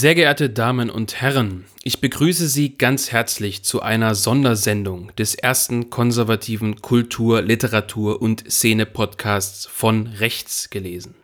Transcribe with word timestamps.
Sehr 0.00 0.14
geehrte 0.14 0.48
Damen 0.48 0.88
und 0.88 1.20
Herren, 1.20 1.66
ich 1.82 2.00
begrüße 2.00 2.48
Sie 2.48 2.78
ganz 2.78 3.12
herzlich 3.12 3.64
zu 3.64 3.82
einer 3.82 4.14
Sondersendung 4.14 5.14
des 5.16 5.34
ersten 5.34 5.90
konservativen 5.90 6.80
Kultur-, 6.80 7.42
Literatur- 7.42 8.22
und 8.22 8.50
Szene-Podcasts 8.50 9.66
von 9.66 10.06
Rechts 10.06 10.70
gelesen. 10.70 11.16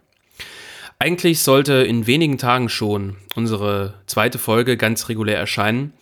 Eigentlich 0.99 1.41
sollte 1.41 1.73
in 1.73 2.07
wenigen 2.07 2.37
Tagen 2.37 2.69
schon 2.69 3.17
unsere 3.35 3.95
zweite 4.05 4.39
Folge 4.39 4.77
ganz 4.77 5.09
regulär 5.09 5.39
erscheinen 5.39 5.95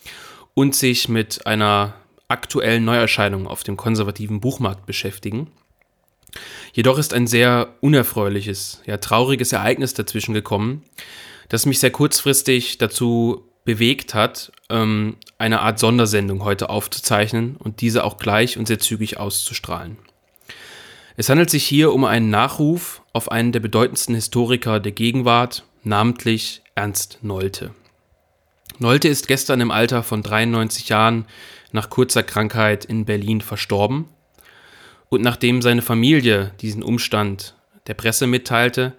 und 0.53 0.75
sich 0.75 1.07
mit 1.07 1.47
einer 1.47 1.93
aktuellen 2.27 2.83
Neuerscheinung 2.83 3.47
auf 3.47 3.63
dem 3.63 3.77
konservativen 3.77 4.41
Buchmarkt 4.41 4.85
beschäftigen. 4.85 5.49
Jedoch 6.73 6.97
ist 6.97 7.13
ein 7.13 7.27
sehr 7.27 7.69
unerfreuliches, 7.79 8.81
ja 8.85 8.97
trauriges 8.97 9.53
Ereignis 9.53 9.93
dazwischen 9.93 10.33
gekommen, 10.33 10.83
das 11.49 11.65
mich 11.65 11.79
sehr 11.79 11.91
kurzfristig 11.91 12.77
dazu 12.77 13.49
bewegt 13.65 14.13
hat, 14.13 14.51
ähm, 14.69 15.17
eine 15.37 15.61
Art 15.61 15.79
Sondersendung 15.79 16.43
heute 16.43 16.69
aufzuzeichnen 16.69 17.57
und 17.57 17.81
diese 17.81 18.03
auch 18.03 18.17
gleich 18.17 18.57
und 18.57 18.67
sehr 18.67 18.79
zügig 18.79 19.17
auszustrahlen. 19.17 19.97
Es 21.17 21.29
handelt 21.29 21.49
sich 21.49 21.63
hier 21.63 21.93
um 21.93 22.03
einen 22.03 22.29
Nachruf 22.29 23.01
auf 23.13 23.31
einen 23.31 23.51
der 23.51 23.61
bedeutendsten 23.61 24.15
Historiker 24.15 24.79
der 24.79 24.91
Gegenwart, 24.91 25.63
namentlich 25.83 26.61
Ernst 26.75 27.19
Nolte. 27.21 27.71
Nolte 28.79 29.07
ist 29.07 29.27
gestern 29.27 29.61
im 29.61 29.71
Alter 29.71 30.03
von 30.03 30.21
93 30.21 30.89
Jahren 30.89 31.25
nach 31.71 31.89
kurzer 31.89 32.23
Krankheit 32.23 32.83
in 32.85 33.05
Berlin 33.05 33.41
verstorben. 33.41 34.09
Und 35.07 35.21
nachdem 35.21 35.61
seine 35.61 35.81
Familie 35.81 36.51
diesen 36.59 36.83
Umstand 36.83 37.55
der 37.87 37.93
Presse 37.93 38.27
mitteilte, 38.27 38.93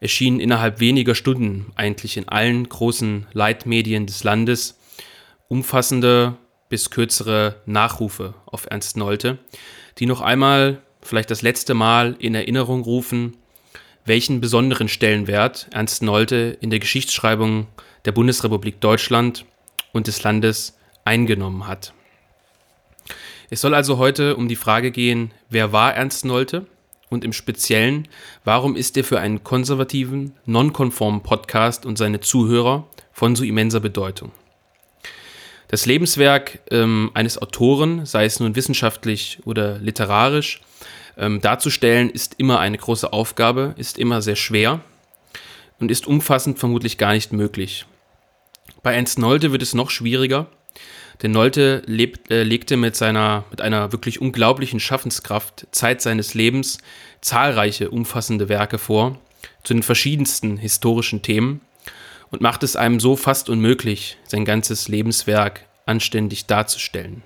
erschienen 0.00 0.40
innerhalb 0.40 0.80
weniger 0.80 1.14
Stunden 1.14 1.72
eigentlich 1.74 2.16
in 2.16 2.28
allen 2.28 2.68
großen 2.68 3.26
Leitmedien 3.32 4.06
des 4.06 4.24
Landes 4.24 4.78
umfassende 5.48 6.36
bis 6.68 6.90
kürzere 6.90 7.56
Nachrufe 7.66 8.34
auf 8.46 8.66
Ernst 8.70 8.96
Nolte, 8.96 9.38
die 9.98 10.06
noch 10.06 10.20
einmal, 10.20 10.82
vielleicht 11.00 11.30
das 11.30 11.42
letzte 11.42 11.74
Mal 11.74 12.16
in 12.18 12.34
Erinnerung 12.34 12.82
rufen, 12.82 13.36
welchen 14.04 14.40
besonderen 14.40 14.88
Stellenwert 14.88 15.68
Ernst 15.72 16.02
Nolte 16.02 16.56
in 16.60 16.70
der 16.70 16.78
Geschichtsschreibung 16.78 17.66
der 18.04 18.12
Bundesrepublik 18.12 18.80
Deutschland 18.80 19.44
und 19.92 20.06
des 20.06 20.22
Landes 20.22 20.78
eingenommen 21.04 21.66
hat. 21.66 21.92
Es 23.50 23.62
soll 23.62 23.74
also 23.74 23.96
heute 23.96 24.36
um 24.36 24.48
die 24.48 24.56
Frage 24.56 24.90
gehen, 24.90 25.32
wer 25.48 25.72
war 25.72 25.94
Ernst 25.94 26.24
Nolte? 26.24 26.66
Und 27.10 27.24
im 27.24 27.32
Speziellen, 27.32 28.08
warum 28.44 28.76
ist 28.76 28.96
er 28.96 29.04
für 29.04 29.20
einen 29.20 29.44
konservativen, 29.44 30.34
nonkonformen 30.46 31.22
Podcast 31.22 31.86
und 31.86 31.98
seine 31.98 32.20
Zuhörer 32.20 32.86
von 33.12 33.36
so 33.36 33.44
immenser 33.44 33.80
Bedeutung? 33.80 34.32
Das 35.68 35.84
Lebenswerk 35.84 36.60
ähm, 36.70 37.10
eines 37.14 37.40
Autoren, 37.40 38.06
sei 38.06 38.24
es 38.24 38.40
nun 38.40 38.56
wissenschaftlich 38.56 39.40
oder 39.44 39.78
literarisch, 39.78 40.60
ähm, 41.18 41.40
darzustellen, 41.40 42.08
ist 42.08 42.36
immer 42.38 42.58
eine 42.58 42.78
große 42.78 43.12
Aufgabe, 43.12 43.74
ist 43.76 43.98
immer 43.98 44.22
sehr 44.22 44.36
schwer 44.36 44.80
und 45.78 45.90
ist 45.90 46.06
umfassend 46.06 46.58
vermutlich 46.58 46.96
gar 46.96 47.12
nicht 47.12 47.32
möglich. 47.32 47.84
Bei 48.82 48.94
Ernst 48.94 49.18
Nolte 49.18 49.52
wird 49.52 49.62
es 49.62 49.74
noch 49.74 49.90
schwieriger, 49.90 50.46
denn 51.22 51.32
Nolte 51.32 51.82
lebt, 51.86 52.30
äh, 52.30 52.42
legte 52.42 52.76
mit, 52.76 52.96
seiner, 52.96 53.44
mit 53.50 53.60
einer 53.60 53.92
wirklich 53.92 54.20
unglaublichen 54.20 54.80
Schaffenskraft 54.80 55.66
Zeit 55.72 56.00
seines 56.00 56.34
Lebens 56.34 56.78
zahlreiche 57.20 57.90
umfassende 57.90 58.48
Werke 58.48 58.78
vor 58.78 59.18
zu 59.64 59.74
den 59.74 59.82
verschiedensten 59.82 60.56
historischen 60.56 61.22
Themen 61.22 61.60
und 62.30 62.40
macht 62.40 62.62
es 62.62 62.76
einem 62.76 63.00
so 63.00 63.16
fast 63.16 63.48
unmöglich, 63.48 64.18
sein 64.24 64.44
ganzes 64.44 64.88
Lebenswerk 64.88 65.64
anständig 65.86 66.46
darzustellen. 66.46 67.22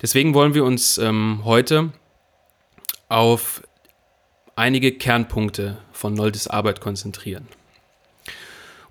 Deswegen 0.00 0.32
wollen 0.34 0.54
wir 0.54 0.64
uns 0.64 0.96
ähm, 0.98 1.40
heute 1.44 1.92
auf 3.08 3.62
einige 4.56 4.92
Kernpunkte 4.92 5.78
von 5.92 6.14
Noltes 6.14 6.46
Arbeit 6.48 6.80
konzentrieren. 6.80 7.48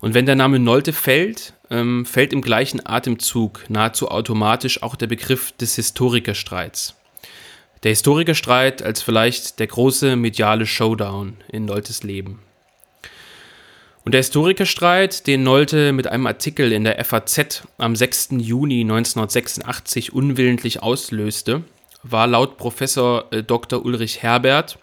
Und 0.00 0.14
wenn 0.14 0.26
der 0.26 0.36
Name 0.36 0.58
Nolte 0.58 0.92
fällt, 0.92 1.54
ähm, 1.70 2.04
fällt 2.04 2.32
im 2.32 2.42
gleichen 2.42 2.84
Atemzug 2.84 3.64
nahezu 3.68 4.10
automatisch 4.10 4.82
auch 4.82 4.96
der 4.96 5.06
Begriff 5.06 5.52
des 5.52 5.76
Historikerstreits. 5.76 6.96
Der 7.82 7.90
Historikerstreit 7.90 8.82
als 8.82 9.02
vielleicht 9.02 9.58
der 9.58 9.68
große 9.68 10.16
mediale 10.16 10.66
Showdown 10.66 11.36
in 11.48 11.64
Noltes 11.64 12.02
Leben. 12.02 12.40
Und 14.04 14.12
der 14.12 14.20
Historikerstreit, 14.20 15.26
den 15.26 15.42
Nolte 15.42 15.92
mit 15.92 16.06
einem 16.06 16.26
Artikel 16.26 16.72
in 16.72 16.84
der 16.84 17.02
FAZ 17.04 17.62
am 17.78 17.94
6. 17.94 18.30
Juni 18.38 18.80
1986 18.80 20.12
unwillentlich 20.12 20.82
auslöste, 20.82 21.64
war 22.02 22.26
laut 22.26 22.56
Professor 22.56 23.26
äh, 23.30 23.42
Dr. 23.42 23.84
Ulrich 23.84 24.22
Herbert 24.22 24.78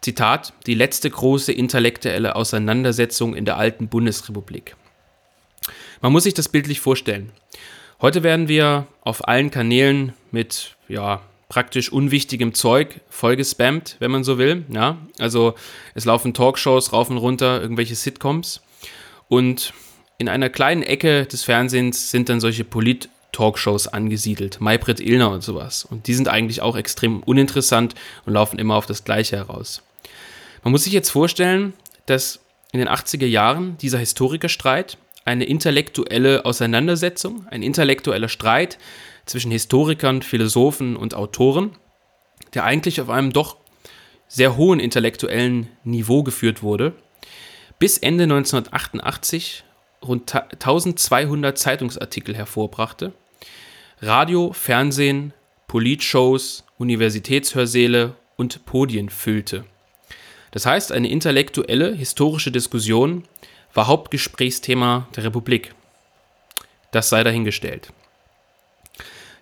Zitat, 0.00 0.52
die 0.66 0.74
letzte 0.74 1.10
große 1.10 1.52
intellektuelle 1.52 2.36
Auseinandersetzung 2.36 3.34
in 3.34 3.44
der 3.44 3.56
alten 3.56 3.88
Bundesrepublik. 3.88 4.76
Man 6.00 6.12
muss 6.12 6.24
sich 6.24 6.34
das 6.34 6.48
bildlich 6.48 6.80
vorstellen. 6.80 7.32
Heute 8.00 8.22
werden 8.22 8.48
wir 8.48 8.86
auf 9.02 9.26
allen 9.26 9.50
Kanälen 9.50 10.12
mit, 10.30 10.76
ja, 10.88 11.22
praktisch 11.48 11.90
unwichtigem 11.90 12.54
Zeug 12.54 13.00
vollgespammt, 13.08 13.96
wenn 13.98 14.10
man 14.10 14.22
so 14.22 14.38
will. 14.38 14.64
Ja, 14.68 14.98
also 15.18 15.54
es 15.94 16.04
laufen 16.04 16.34
Talkshows 16.34 16.92
rauf 16.92 17.10
und 17.10 17.16
runter, 17.16 17.60
irgendwelche 17.60 17.94
Sitcoms. 17.94 18.60
Und 19.28 19.72
in 20.18 20.28
einer 20.28 20.50
kleinen 20.50 20.82
Ecke 20.82 21.26
des 21.26 21.44
Fernsehens 21.44 22.10
sind 22.10 22.28
dann 22.28 22.40
solche 22.40 22.64
Polit-Talkshows 22.64 23.88
angesiedelt. 23.88 24.60
Maybrit 24.60 25.00
Illner 25.00 25.30
und 25.30 25.42
sowas. 25.42 25.84
Und 25.84 26.06
die 26.06 26.14
sind 26.14 26.28
eigentlich 26.28 26.60
auch 26.60 26.76
extrem 26.76 27.22
uninteressant 27.22 27.94
und 28.26 28.34
laufen 28.34 28.58
immer 28.58 28.76
auf 28.76 28.86
das 28.86 29.04
Gleiche 29.04 29.36
heraus. 29.36 29.82
Man 30.62 30.72
muss 30.72 30.84
sich 30.84 30.92
jetzt 30.92 31.10
vorstellen, 31.10 31.72
dass 32.06 32.40
in 32.72 32.78
den 32.78 32.88
80er 32.88 33.26
Jahren 33.26 33.78
dieser 33.78 33.98
Historikerstreit 33.98 34.98
eine 35.28 35.44
intellektuelle 35.44 36.44
Auseinandersetzung, 36.44 37.46
ein 37.50 37.62
intellektueller 37.62 38.28
Streit 38.28 38.78
zwischen 39.26 39.50
Historikern, 39.50 40.22
Philosophen 40.22 40.96
und 40.96 41.14
Autoren, 41.14 41.72
der 42.54 42.64
eigentlich 42.64 43.00
auf 43.00 43.10
einem 43.10 43.32
doch 43.32 43.58
sehr 44.26 44.56
hohen 44.56 44.80
intellektuellen 44.80 45.68
Niveau 45.84 46.22
geführt 46.22 46.62
wurde, 46.62 46.94
bis 47.78 47.98
Ende 47.98 48.24
1988 48.24 49.64
rund 50.02 50.34
1200 50.34 51.58
Zeitungsartikel 51.58 52.34
hervorbrachte, 52.34 53.12
Radio, 54.00 54.52
Fernsehen, 54.52 55.34
Politshows, 55.66 56.64
Universitätshörsäle 56.78 58.14
und 58.36 58.64
Podien 58.64 59.10
füllte. 59.10 59.64
Das 60.52 60.64
heißt, 60.64 60.92
eine 60.92 61.10
intellektuelle, 61.10 61.92
historische 61.94 62.50
Diskussion 62.50 63.24
war 63.74 63.86
Hauptgesprächsthema 63.86 65.08
der 65.16 65.24
Republik. 65.24 65.74
Das 66.90 67.08
sei 67.08 67.22
dahingestellt. 67.22 67.92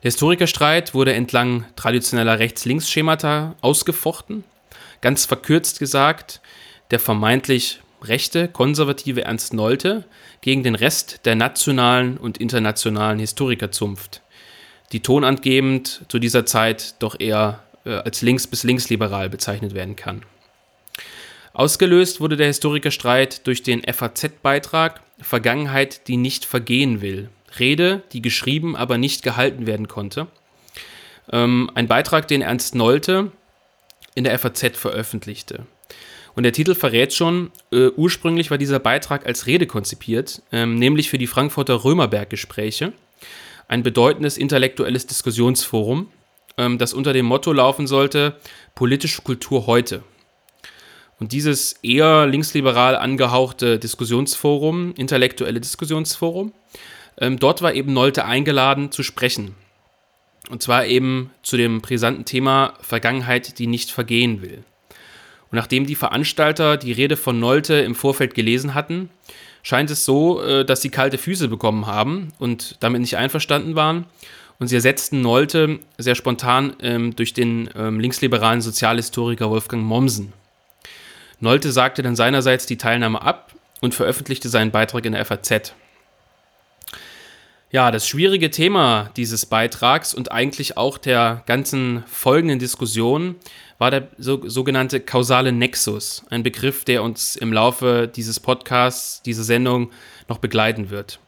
Der 0.02 0.10
Historikerstreit 0.10 0.94
wurde 0.94 1.14
entlang 1.14 1.64
traditioneller 1.74 2.38
Rechts-Links-Schemata 2.38 3.54
ausgefochten. 3.60 4.44
Ganz 5.00 5.24
verkürzt 5.24 5.78
gesagt, 5.78 6.40
der 6.90 7.00
vermeintlich 7.00 7.80
rechte, 8.02 8.48
konservative 8.48 9.22
Ernst 9.22 9.54
Nolte 9.54 10.04
gegen 10.40 10.62
den 10.62 10.74
Rest 10.74 11.20
der 11.24 11.34
nationalen 11.34 12.18
und 12.18 12.38
internationalen 12.38 13.18
Historikerzunft, 13.18 14.22
die 14.92 15.00
tonangebend 15.00 16.04
zu 16.08 16.18
dieser 16.18 16.46
Zeit 16.46 16.94
doch 17.00 17.18
eher 17.18 17.64
äh, 17.84 17.94
als 17.94 18.22
links- 18.22 18.46
bis 18.46 18.62
linksliberal 18.62 19.28
bezeichnet 19.28 19.74
werden 19.74 19.96
kann. 19.96 20.22
Ausgelöst 21.56 22.20
wurde 22.20 22.36
der 22.36 22.48
Historikerstreit 22.48 23.46
durch 23.46 23.62
den 23.62 23.80
FAZ-Beitrag 23.82 25.00
Vergangenheit, 25.18 26.06
die 26.06 26.18
nicht 26.18 26.44
vergehen 26.44 27.00
will. 27.00 27.30
Rede, 27.58 28.02
die 28.12 28.20
geschrieben, 28.20 28.76
aber 28.76 28.98
nicht 28.98 29.22
gehalten 29.22 29.66
werden 29.66 29.88
konnte. 29.88 30.26
Ähm, 31.32 31.70
ein 31.74 31.88
Beitrag, 31.88 32.28
den 32.28 32.42
Ernst 32.42 32.74
Nolte 32.74 33.32
in 34.14 34.24
der 34.24 34.38
FAZ 34.38 34.76
veröffentlichte. 34.76 35.64
Und 36.34 36.42
der 36.42 36.52
Titel 36.52 36.74
verrät 36.74 37.14
schon, 37.14 37.50
äh, 37.72 37.88
ursprünglich 37.88 38.50
war 38.50 38.58
dieser 38.58 38.78
Beitrag 38.78 39.24
als 39.24 39.46
Rede 39.46 39.66
konzipiert, 39.66 40.42
ähm, 40.52 40.74
nämlich 40.74 41.08
für 41.08 41.16
die 41.16 41.26
Frankfurter 41.26 41.84
Römerberg-Gespräche, 41.84 42.92
ein 43.66 43.82
bedeutendes 43.82 44.36
intellektuelles 44.36 45.06
Diskussionsforum, 45.06 46.10
ähm, 46.58 46.76
das 46.76 46.92
unter 46.92 47.14
dem 47.14 47.24
Motto 47.24 47.50
laufen 47.54 47.86
sollte, 47.86 48.36
politische 48.74 49.22
Kultur 49.22 49.66
heute. 49.66 50.02
Und 51.18 51.32
dieses 51.32 51.74
eher 51.82 52.26
linksliberal 52.26 52.96
angehauchte 52.96 53.78
Diskussionsforum, 53.78 54.94
intellektuelle 54.96 55.60
Diskussionsforum, 55.60 56.52
ähm, 57.18 57.38
dort 57.38 57.62
war 57.62 57.72
eben 57.72 57.92
Nolte 57.92 58.24
eingeladen 58.26 58.92
zu 58.92 59.02
sprechen. 59.02 59.54
Und 60.50 60.62
zwar 60.62 60.86
eben 60.86 61.30
zu 61.42 61.56
dem 61.56 61.80
brisanten 61.80 62.24
Thema 62.24 62.74
Vergangenheit, 62.80 63.58
die 63.58 63.66
nicht 63.66 63.90
vergehen 63.90 64.42
will. 64.42 64.62
Und 65.50 65.56
nachdem 65.56 65.86
die 65.86 65.94
Veranstalter 65.94 66.76
die 66.76 66.92
Rede 66.92 67.16
von 67.16 67.40
Nolte 67.40 67.74
im 67.74 67.94
Vorfeld 67.94 68.34
gelesen 68.34 68.74
hatten, 68.74 69.10
scheint 69.62 69.90
es 69.90 70.04
so, 70.04 70.42
äh, 70.42 70.64
dass 70.64 70.82
sie 70.82 70.90
kalte 70.90 71.18
Füße 71.18 71.48
bekommen 71.48 71.86
haben 71.86 72.32
und 72.38 72.76
damit 72.80 73.00
nicht 73.00 73.16
einverstanden 73.16 73.74
waren. 73.74 74.06
Und 74.58 74.68
sie 74.68 74.74
ersetzten 74.74 75.20
Nolte 75.20 75.80
sehr 75.98 76.14
spontan 76.14 76.74
ähm, 76.80 77.14
durch 77.16 77.34
den 77.34 77.68
ähm, 77.74 78.00
linksliberalen 78.00 78.62
Sozialhistoriker 78.62 79.50
Wolfgang 79.50 79.84
Mommsen. 79.84 80.32
Nolte 81.40 81.72
sagte 81.72 82.02
dann 82.02 82.16
seinerseits 82.16 82.66
die 82.66 82.78
Teilnahme 82.78 83.22
ab 83.22 83.52
und 83.80 83.94
veröffentlichte 83.94 84.48
seinen 84.48 84.70
Beitrag 84.70 85.04
in 85.04 85.12
der 85.12 85.24
FAZ. 85.24 85.74
Ja, 87.70 87.90
das 87.90 88.08
schwierige 88.08 88.50
Thema 88.50 89.10
dieses 89.16 89.44
Beitrags 89.44 90.14
und 90.14 90.32
eigentlich 90.32 90.76
auch 90.76 90.98
der 90.98 91.42
ganzen 91.46 92.04
folgenden 92.06 92.58
Diskussion 92.58 93.34
war 93.78 93.90
der 93.90 94.08
so, 94.16 94.48
sogenannte 94.48 95.00
kausale 95.00 95.52
Nexus, 95.52 96.24
ein 96.30 96.42
Begriff, 96.42 96.84
der 96.84 97.02
uns 97.02 97.36
im 97.36 97.52
Laufe 97.52 98.08
dieses 98.14 98.40
Podcasts, 98.40 99.20
dieser 99.22 99.44
Sendung 99.44 99.90
noch 100.28 100.38
begleiten 100.38 100.90
wird. 100.90 101.18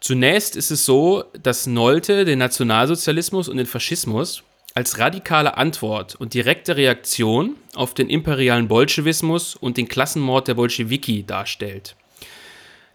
Zunächst 0.00 0.56
ist 0.56 0.70
es 0.70 0.84
so, 0.84 1.24
dass 1.42 1.66
Nolte 1.66 2.24
den 2.24 2.38
Nationalsozialismus 2.38 3.48
und 3.48 3.56
den 3.56 3.66
Faschismus 3.66 4.42
als 4.74 4.98
radikale 4.98 5.56
Antwort 5.56 6.16
und 6.16 6.34
direkte 6.34 6.76
Reaktion 6.76 7.56
auf 7.74 7.94
den 7.94 8.10
imperialen 8.10 8.66
Bolschewismus 8.66 9.54
und 9.54 9.76
den 9.76 9.88
Klassenmord 9.88 10.48
der 10.48 10.54
Bolschewiki 10.54 11.24
darstellt. 11.24 11.94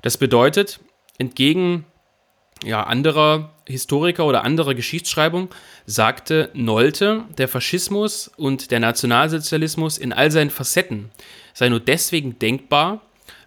Das 0.02 0.18
bedeutet, 0.18 0.82
entgegen 1.18 1.86
ja, 2.64 2.84
anderer 2.84 3.54
Historiker 3.66 4.26
oder 4.26 4.44
anderer 4.44 4.74
Geschichtsschreibung 4.74 5.50
sagte 5.86 6.50
Nolte, 6.54 7.24
der 7.38 7.48
Faschismus 7.48 8.30
und 8.36 8.72
der 8.72 8.82
Nationalsozialismus 8.82 9.98
in 9.98 10.12
all 10.12 10.32
seinen 10.32 10.50
Facetten 10.50 11.10
sei 11.54 11.70
nur 11.70 11.80
deswegen 11.80 12.38
denkbar, 12.40 13.02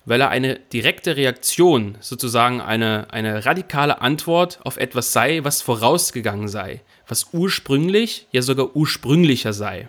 weil 0.04 0.20
er 0.20 0.30
eine 0.30 0.58
direkte 0.58 1.16
Reaktion, 1.16 1.96
sozusagen 2.00 2.60
eine, 2.60 3.06
eine 3.10 3.44
radikale 3.44 4.00
Antwort 4.00 4.60
auf 4.64 4.76
etwas 4.76 5.12
sei, 5.12 5.44
was 5.44 5.62
vorausgegangen 5.62 6.48
sei, 6.48 6.80
was 7.12 7.26
ursprünglich, 7.34 8.26
ja 8.32 8.40
sogar 8.40 8.74
ursprünglicher 8.74 9.52
sei. 9.52 9.88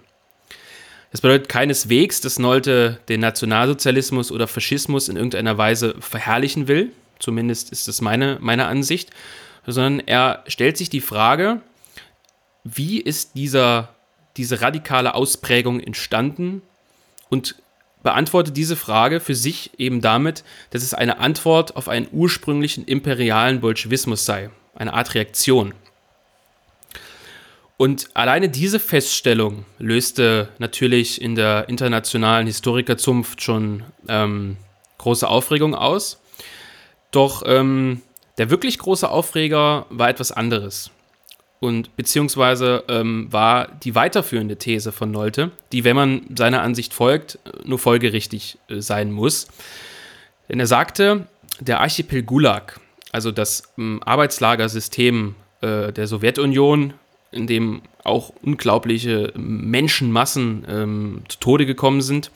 Das 1.14 1.22
bedeutet 1.22 1.48
keineswegs, 1.48 2.20
dass 2.20 2.38
Nolte 2.38 3.00
den 3.08 3.22
Nationalsozialismus 3.22 4.30
oder 4.30 4.46
Faschismus 4.46 5.08
in 5.08 5.16
irgendeiner 5.16 5.58
Weise 5.58 5.96
verherrlichen 6.02 6.68
will, 6.68 6.92
zumindest 7.20 7.72
ist 7.72 7.88
das 7.88 8.02
meine, 8.02 8.40
meine 8.42 8.66
Ansicht, 8.66 9.10
sondern 9.66 10.02
er 10.06 10.44
stellt 10.48 10.76
sich 10.76 10.90
die 10.90 11.00
Frage, 11.00 11.62
wie 12.66 13.00
ist 13.00 13.36
dieser, 13.36 13.96
diese 14.36 14.60
radikale 14.60 15.16
Ausprägung 15.16 15.80
entstanden 15.80 16.62
und 17.30 17.56
beantwortet 18.02 18.58
diese 18.58 18.76
Frage 18.76 19.22
für 19.22 19.36
sich 19.36 19.72
eben 19.78 20.02
damit, 20.02 20.44
dass 20.72 20.84
es 20.84 20.94
eine 20.94 21.20
Antwort 21.20 21.78
auf 21.78 21.88
einen 21.88 22.10
ursprünglichen 22.12 22.84
imperialen 22.84 23.62
Bolschewismus 23.62 24.26
sei, 24.26 24.50
eine 24.76 24.92
Art 24.92 25.16
Reaktion. 25.16 25.74
Und 27.78 28.10
alleine 28.14 28.50
diese 28.50 28.80
Feststellung 28.80 29.66
löste 29.80 30.50
natürlich 30.60 31.22
in 31.22 31.36
der 31.36 31.68
internationalen 31.70 32.48
Historikerzunft 32.48 33.42
schon 33.42 33.84
ähm, 34.08 34.58
große 35.00 35.28
Aufregung 35.28 35.76
aus. 35.76 36.22
Doch 37.12 37.44
ähm, 37.46 38.02
der 38.38 38.50
wirklich 38.50 38.80
große 38.80 39.10
Aufreger 39.10 39.86
war 39.90 40.10
etwas 40.10 40.32
anderes. 40.32 40.92
Und 41.60 41.96
beziehungsweise 41.96 42.84
ähm, 42.90 43.28
war 43.32 43.70
die 43.70 43.96
weiterführende 43.96 44.58
These 44.58 44.92
von 44.92 45.12
Nolte, 45.12 45.52
die, 45.72 45.84
wenn 45.84 45.96
man 45.96 46.26
seiner 46.36 46.62
Ansicht 46.62 46.94
folgt, 46.94 47.40
nur 47.64 47.80
folgerichtig 47.80 48.58
äh, 48.68 48.82
sein 48.82 49.12
muss. 49.12 49.48
Denn 50.50 50.60
er 50.60 50.68
sagte, 50.68 51.26
der 51.60 51.80
Archipel 51.80 52.24
Gulag, 52.24 52.82
also 53.14 53.32
das 53.32 53.64
ähm, 53.78 54.02
Arbeitslagersystem 54.04 55.36
äh, 55.62 55.94
der 55.94 56.08
Sowjetunion, 56.08 56.96
in 57.34 57.48
dem 57.48 57.82
auch 58.04 58.34
unglaubliche 58.42 59.32
Menschenmassen 59.36 60.66
ähm, 60.68 61.22
zu 61.28 61.40
Tode 61.40 61.66
gekommen 61.66 62.02
sind, 62.02 62.32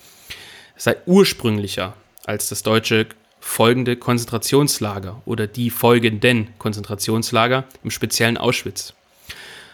sei 0.75 0.95
ursprünglicher 1.05 1.93
als 2.25 2.49
das 2.49 2.63
deutsche 2.63 3.07
folgende 3.39 3.95
Konzentrationslager 3.95 5.21
oder 5.25 5.47
die 5.47 5.69
folgenden 5.69 6.49
Konzentrationslager, 6.57 7.65
im 7.83 7.91
speziellen 7.91 8.37
Auschwitz. 8.37 8.93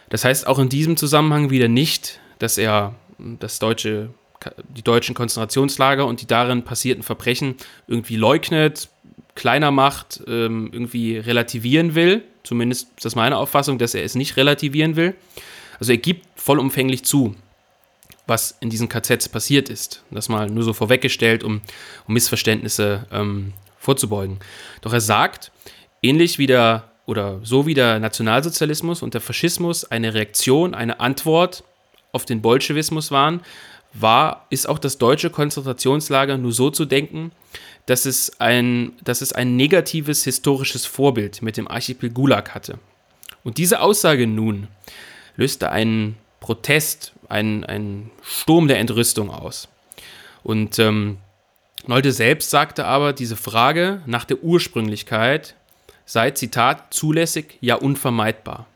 Das 0.09 0.23
heißt 0.23 0.45
auch 0.45 0.59
in 0.59 0.69
diesem 0.69 0.95
Zusammenhang 0.95 1.49
wieder 1.49 1.67
nicht, 1.67 2.19
dass 2.37 2.57
er 2.57 2.93
das 3.17 3.59
deutsche, 3.59 4.09
die 4.69 4.83
deutschen 4.83 5.15
Konzentrationslager 5.15 6.05
und 6.05 6.21
die 6.21 6.27
darin 6.27 6.63
passierten 6.63 7.03
Verbrechen 7.03 7.55
irgendwie 7.87 8.15
leugnet, 8.15 8.89
kleiner 9.35 9.71
macht, 9.71 10.21
ähm, 10.27 10.69
irgendwie 10.71 11.17
relativieren 11.17 11.95
will. 11.95 12.23
Zumindest 12.44 12.88
ist 12.95 13.06
das 13.06 13.16
meine 13.16 13.38
Auffassung, 13.38 13.78
dass 13.78 13.94
er 13.94 14.04
es 14.04 14.16
nicht 14.16 14.38
relativieren 14.38 14.95
will. 14.95 15.16
Also 15.80 15.94
er 15.94 15.98
gibt 15.98 16.28
vollumfänglich 16.40 17.04
zu, 17.04 17.36
was 18.28 18.57
in 18.60 18.69
diesen 18.69 18.90
KZs 18.90 19.30
passiert 19.30 19.69
ist. 19.69 20.04
Das 20.12 20.30
mal 20.30 20.50
nur 20.50 20.63
so 20.63 20.74
vorweggestellt, 20.74 21.44
um, 21.44 21.62
um 22.07 22.13
Missverständnisse 22.13 23.07
ähm, 23.12 23.54
vorzubeugen. 23.80 24.40
Doch 24.81 24.94
er 24.94 25.01
sagt, 25.01 25.51
ähnlich 26.01 26.38
wie 26.40 26.48
der 26.48 26.90
oder 27.06 27.40
so 27.44 27.66
wie 27.66 27.74
der 27.74 28.00
Nationalsozialismus 28.00 29.01
und 29.01 29.13
der 29.13 29.22
Faschismus 29.22 29.84
eine 29.84 30.13
Reaktion, 30.13 30.74
eine 30.74 31.00
Antwort 31.01 31.63
auf 32.13 32.25
den 32.25 32.42
Bolschewismus 32.42 33.12
waren, 33.12 33.42
war, 33.94 34.48
ist 34.50 34.68
auch 34.68 34.80
das 34.80 34.98
deutsche 34.98 35.30
Konzentrationslager 35.30 36.38
nur 36.38 36.51
so 36.51 36.69
zu 36.69 36.86
denken, 36.86 37.31
dass 37.85 38.06
es 38.06 38.40
ein, 38.40 38.94
dass 39.04 39.21
es 39.21 39.33
ein 39.33 39.56
negatives 39.56 40.23
historisches 40.23 40.85
Vorbild 40.85 41.42
mit 41.42 41.57
dem 41.57 41.68
Archipel 41.68 42.09
Gulag 42.09 42.56
hatte. 42.56 42.80
Und 43.44 43.57
diese 43.57 43.81
Aussage 43.81 44.28
nun 44.28 44.68
löste 45.35 45.71
einen 45.71 46.18
Protest, 46.40 47.13
einen, 47.30 47.63
einen 47.63 48.11
Sturm 48.21 48.68
der 48.68 48.80
Entrüstung 48.80 49.30
aus. 49.30 49.68
Und 50.44 50.80
ähm, 50.80 51.18
Nolte 51.85 52.13
selbst 52.13 52.49
sagte 52.49 52.85
aber, 52.85 53.11
diese 53.11 53.35
Frage 53.35 54.02
nach 54.06 54.25
der 54.25 54.42
Ursprünglichkeit 54.44 55.56
sei, 56.06 56.31
Zitat, 56.31 56.94
zulässig, 56.94 57.57
ja 57.59 57.75
unvermeidbar. 57.75 58.68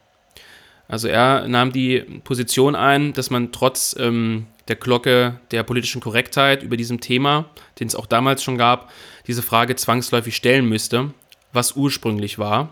Also 0.87 1.07
er 1.07 1.47
nahm 1.47 1.71
die 1.71 1.99
Position 2.23 2.75
ein, 2.75 3.13
dass 3.13 3.29
man 3.29 3.51
trotz 3.51 3.95
ähm, 3.99 4.47
der 4.67 4.75
Glocke 4.75 5.39
der 5.51 5.63
politischen 5.63 6.01
Korrektheit 6.01 6.63
über 6.63 6.77
diesem 6.77 6.99
Thema, 6.99 7.45
den 7.79 7.87
es 7.87 7.95
auch 7.95 8.05
damals 8.05 8.43
schon 8.43 8.57
gab, 8.57 8.91
diese 9.27 9.41
Frage 9.41 9.75
zwangsläufig 9.75 10.35
stellen 10.35 10.67
müsste, 10.67 11.11
was 11.53 11.75
ursprünglich 11.75 12.37
war, 12.39 12.69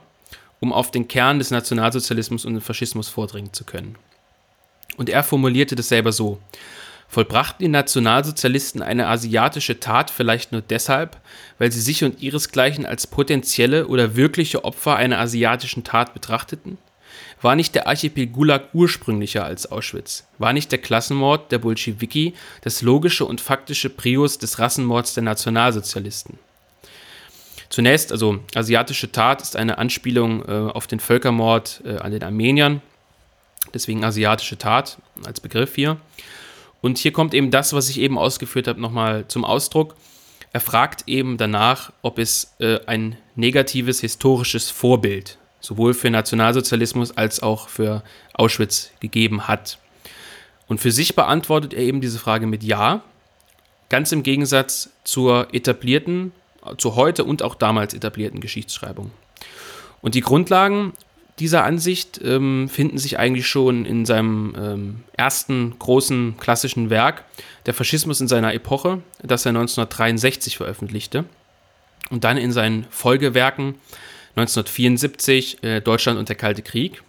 um 0.59 0.73
auf 0.73 0.91
den 0.91 1.07
Kern 1.07 1.39
des 1.39 1.51
Nationalsozialismus 1.51 2.45
und 2.45 2.55
des 2.55 2.63
Faschismus 2.63 3.09
vordringen 3.09 3.53
zu 3.53 3.63
können. 3.63 3.97
Und 4.97 5.09
er 5.09 5.23
formulierte 5.23 5.75
das 5.75 5.89
selber 5.89 6.11
so. 6.11 6.39
Vollbrachten 7.07 7.63
die 7.63 7.71
Nationalsozialisten 7.71 8.81
eine 8.81 9.07
asiatische 9.07 9.79
Tat 9.79 10.09
vielleicht 10.09 10.51
nur 10.51 10.61
deshalb, 10.61 11.17
weil 11.59 11.71
sie 11.71 11.81
sich 11.81 12.03
und 12.03 12.21
ihresgleichen 12.21 12.85
als 12.85 13.07
potenzielle 13.07 13.87
oder 13.87 14.15
wirkliche 14.15 14.65
Opfer 14.65 14.95
einer 14.95 15.19
asiatischen 15.19 15.83
Tat 15.83 16.13
betrachteten? 16.13 16.77
War 17.41 17.55
nicht 17.55 17.75
der 17.75 17.87
Archipel 17.87 18.27
Gulag 18.27 18.69
ursprünglicher 18.73 19.43
als 19.43 19.71
Auschwitz? 19.71 20.25
War 20.37 20.53
nicht 20.53 20.71
der 20.71 20.79
Klassenmord 20.79 21.51
der 21.51 21.59
Bolschewiki 21.59 22.33
das 22.61 22.81
logische 22.81 23.25
und 23.25 23.41
faktische 23.41 23.89
Prius 23.89 24.37
des 24.37 24.59
Rassenmords 24.59 25.13
der 25.13 25.23
Nationalsozialisten? 25.23 26.39
Zunächst, 27.69 28.11
also 28.11 28.39
asiatische 28.53 29.11
Tat 29.11 29.41
ist 29.41 29.55
eine 29.55 29.77
Anspielung 29.77 30.47
äh, 30.47 30.51
auf 30.51 30.87
den 30.87 30.99
Völkermord 30.99 31.81
äh, 31.85 31.97
an 31.97 32.11
den 32.11 32.23
Armeniern, 32.23 32.81
deswegen 33.73 34.03
asiatische 34.03 34.57
Tat 34.57 34.97
als 35.25 35.41
Begriff 35.41 35.75
hier. 35.75 35.97
Und 36.81 36.99
hier 36.99 37.11
kommt 37.11 37.33
eben 37.33 37.51
das, 37.51 37.73
was 37.73 37.89
ich 37.89 37.99
eben 37.99 38.17
ausgeführt 38.17 38.67
habe, 38.67 38.79
nochmal 38.79 39.27
zum 39.27 39.43
Ausdruck. 39.43 39.95
Er 40.53 40.61
fragt 40.61 41.03
eben 41.07 41.37
danach, 41.37 41.91
ob 42.01 42.19
es 42.19 42.55
äh, 42.59 42.79
ein 42.85 43.17
negatives 43.35 43.99
historisches 43.99 44.69
Vorbild 44.69 45.37
sowohl 45.65 45.93
für 45.93 46.09
Nationalsozialismus 46.09 47.17
als 47.17 47.41
auch 47.41 47.69
für 47.69 48.03
Auschwitz 48.33 48.91
gegeben 48.99 49.47
hat. 49.47 49.79
Und 50.67 50.79
für 50.79 50.91
sich 50.91 51.15
beantwortet 51.15 51.73
er 51.73 51.81
eben 51.81 52.01
diese 52.01 52.19
Frage 52.19 52.45
mit 52.47 52.63
Ja, 52.63 53.01
ganz 53.89 54.11
im 54.11 54.23
Gegensatz 54.23 54.91
zur 55.03 55.47
etablierten, 55.53 56.31
zur 56.77 56.95
heute 56.95 57.23
und 57.23 57.41
auch 57.43 57.55
damals 57.55 57.93
etablierten 57.93 58.39
Geschichtsschreibung. 58.39 59.11
Und 60.01 60.15
die 60.15 60.21
Grundlagen 60.21 60.93
dieser 61.39 61.63
Ansicht 61.63 62.21
ähm, 62.23 62.69
finden 62.69 62.97
sich 62.97 63.19
eigentlich 63.19 63.47
schon 63.47 63.85
in 63.85 64.05
seinem 64.05 64.55
ähm, 64.57 65.03
ersten 65.13 65.77
großen 65.77 66.37
klassischen 66.37 66.89
Werk, 66.89 67.25
Der 67.65 67.73
Faschismus 67.73 68.21
in 68.21 68.27
seiner 68.27 68.53
Epoche, 68.53 69.01
das 69.21 69.45
er 69.45 69.49
1963 69.49 70.57
veröffentlichte. 70.57 71.25
Und 72.11 72.23
dann 72.23 72.37
in 72.37 72.51
seinen 72.51 72.85
Folgewerken 72.91 73.75
1974 74.35 75.63
äh, 75.63 75.81
Deutschland 75.81 76.19
und 76.19 76.29
der 76.29 76.35
Kalte 76.35 76.61
Krieg 76.61 77.01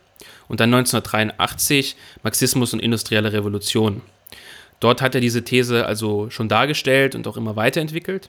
und 0.49 0.61
dann 0.61 0.73
1983 0.73 1.97
Marxismus 2.23 2.73
und 2.73 2.80
industrielle 2.80 3.33
Revolution. 3.33 4.02
Dort 4.80 5.02
hat 5.02 5.14
er 5.14 5.21
diese 5.21 5.42
These 5.42 5.87
also 5.87 6.30
schon 6.30 6.49
dargestellt 6.49 7.14
und 7.14 7.26
auch 7.26 7.37
immer 7.37 7.56
weiterentwickelt. 7.56 8.28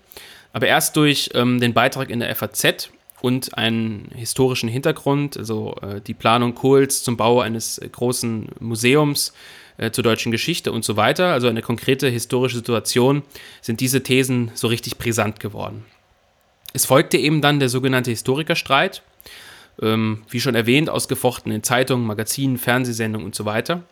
Aber 0.54 0.68
erst 0.68 0.96
durch 0.96 1.30
ähm, 1.34 1.60
den 1.60 1.74
Beitrag 1.74 2.10
in 2.10 2.20
der 2.20 2.34
FAZ 2.36 2.90
und 3.22 3.58
einen 3.58 4.10
historischen 4.16 4.70
Hintergrund, 4.70 5.38
also 5.38 5.76
äh, 5.82 6.02
die 6.02 6.14
Planung 6.14 6.56
Kohls 6.56 7.04
zum 7.04 7.18
Bau 7.18 7.42
eines 7.42 7.78
äh, 7.78 7.90
großen 7.90 8.50
Museums 8.60 9.34
äh, 9.78 9.92
zur 9.92 10.04
deutschen 10.04 10.32
Geschichte 10.32 10.72
und 10.72 10.86
so 10.86 10.96
weiter, 10.96 11.34
also 11.34 11.48
eine 11.48 11.62
konkrete 11.62 12.08
historische 12.08 12.58
Situation, 12.58 13.24
sind 13.62 13.82
diese 13.82 14.04
Thesen 14.04 14.52
so 14.54 14.68
richtig 14.68 14.98
brisant 14.98 15.40
geworden. 15.40 15.86
Es 16.74 16.86
folgte 16.86 17.18
eben 17.18 17.42
dann 17.42 17.60
der 17.60 17.70
sogenannte 17.70 18.12
Historikerstreit, 18.12 19.02
ähm, 19.82 20.24
wie 20.30 20.40
schon 20.40 20.56
erwähnt, 20.56 20.90
ausgefochten 20.90 21.52
in 21.52 21.64
Zeitungen, 21.64 22.06
Magazinen, 22.06 22.58
Fernsehsendungen 22.58 23.26
und 23.26 23.36
so 23.36 23.46
weiter. 23.46 23.84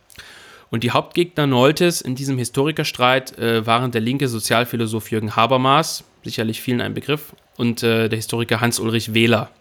Und 0.72 0.84
die 0.84 0.92
Hauptgegner 0.92 1.48
Noltes 1.48 2.02
in 2.02 2.16
diesem 2.16 2.38
Historikerstreit 2.38 3.38
äh, 3.38 3.66
waren 3.66 3.92
der 3.92 4.02
linke 4.02 4.28
Sozialphilosoph 4.28 5.12
Jürgen 5.12 5.36
Habermas, 5.36 6.04
sicherlich 6.24 6.62
vielen 6.62 6.82
ein 6.82 6.94
Begriff, 6.94 7.36
und 7.56 7.84
äh, 7.84 8.10
der 8.10 8.18
Historiker 8.18 8.62
Hans-Ulrich 8.62 9.14
Wähler. 9.14 9.52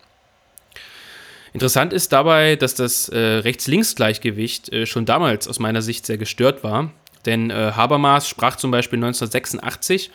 Interessant 1.52 1.92
ist 1.92 2.12
dabei, 2.12 2.56
dass 2.56 2.74
das 2.74 3.08
äh, 3.10 3.18
Rechts-Links-Gleichgewicht 3.18 4.72
äh, 4.72 4.86
schon 4.86 5.06
damals 5.06 5.46
aus 5.46 5.60
meiner 5.60 5.82
Sicht 5.82 6.04
sehr 6.04 6.18
gestört 6.18 6.64
war, 6.64 6.90
denn 7.26 7.50
äh, 7.50 7.72
Habermas 7.76 8.28
sprach 8.28 8.56
zum 8.56 8.72
Beispiel 8.72 8.96
1986 8.96 10.10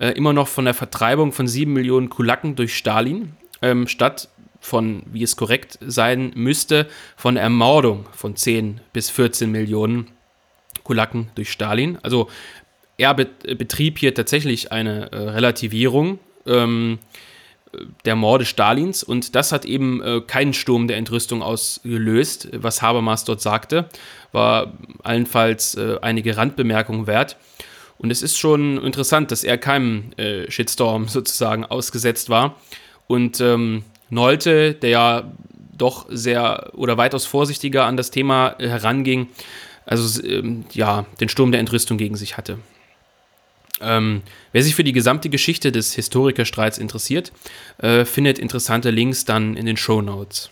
äh, 0.00 0.10
immer 0.10 0.32
noch 0.32 0.48
von 0.48 0.64
der 0.64 0.74
Vertreibung 0.74 1.32
von 1.32 1.46
sieben 1.46 1.72
Millionen 1.72 2.10
Kulaken 2.10 2.56
durch 2.56 2.74
Stalin, 2.74 3.32
ähm, 3.62 3.86
statt 3.86 4.28
von, 4.60 5.02
wie 5.06 5.22
es 5.22 5.36
korrekt 5.36 5.78
sein 5.80 6.32
müsste, 6.34 6.88
von 7.16 7.36
Ermordung 7.36 8.06
von 8.12 8.34
10 8.34 8.80
bis 8.92 9.08
14 9.10 9.50
Millionen 9.50 10.08
Kulaken 10.82 11.30
durch 11.34 11.50
Stalin. 11.52 11.98
Also 12.02 12.28
er 12.98 13.14
betrieb 13.14 13.98
hier 13.98 14.14
tatsächlich 14.14 14.72
eine 14.72 15.12
äh, 15.12 15.16
Relativierung 15.16 16.18
ähm, 16.46 16.98
der 18.04 18.16
Morde 18.16 18.44
Stalins 18.44 19.02
und 19.02 19.34
das 19.34 19.52
hat 19.52 19.64
eben 19.64 20.02
äh, 20.02 20.20
keinen 20.26 20.52
Sturm 20.52 20.88
der 20.88 20.96
Entrüstung 20.96 21.42
ausgelöst, 21.42 22.48
was 22.52 22.82
Habermas 22.82 23.24
dort 23.24 23.40
sagte, 23.40 23.88
war 24.32 24.72
allenfalls 25.02 25.76
äh, 25.76 25.98
einige 26.02 26.36
Randbemerkungen 26.36 27.06
wert. 27.06 27.36
Und 28.00 28.10
es 28.10 28.22
ist 28.22 28.38
schon 28.38 28.82
interessant, 28.82 29.30
dass 29.30 29.44
er 29.44 29.58
keinem 29.58 30.12
äh, 30.16 30.50
Shitstorm 30.50 31.06
sozusagen 31.08 31.66
ausgesetzt 31.66 32.30
war 32.30 32.56
und 33.06 33.40
ähm, 33.42 33.84
Nolte, 34.08 34.72
der 34.72 34.90
ja 34.90 35.32
doch 35.76 36.06
sehr 36.08 36.70
oder 36.74 36.96
weitaus 36.96 37.26
vorsichtiger 37.26 37.84
an 37.84 37.98
das 37.98 38.10
Thema 38.10 38.56
heranging, 38.58 39.28
also 39.84 40.22
ähm, 40.22 40.64
ja, 40.72 41.04
den 41.20 41.28
Sturm 41.28 41.52
der 41.52 41.60
Entrüstung 41.60 41.98
gegen 41.98 42.16
sich 42.16 42.38
hatte. 42.38 42.58
Ähm, 43.82 44.22
wer 44.52 44.62
sich 44.62 44.74
für 44.74 44.84
die 44.84 44.92
gesamte 44.92 45.28
Geschichte 45.28 45.70
des 45.70 45.92
Historikerstreits 45.92 46.78
interessiert, 46.78 47.32
äh, 47.78 48.06
findet 48.06 48.38
interessante 48.38 48.90
Links 48.90 49.26
dann 49.26 49.56
in 49.56 49.66
den 49.66 49.76
Show 49.76 50.00
Notes. 50.00 50.48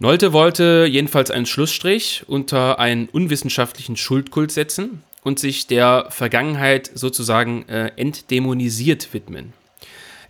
Nolte 0.00 0.34
wollte 0.34 0.86
jedenfalls 0.88 1.30
einen 1.30 1.46
Schlussstrich 1.46 2.24
unter 2.26 2.78
einen 2.78 3.08
unwissenschaftlichen 3.08 3.96
Schuldkult 3.96 4.52
setzen 4.52 5.02
und 5.28 5.38
sich 5.38 5.66
der 5.66 6.06
Vergangenheit 6.08 6.90
sozusagen 6.94 7.68
äh, 7.68 7.92
entdämonisiert 7.96 9.12
widmen. 9.12 9.52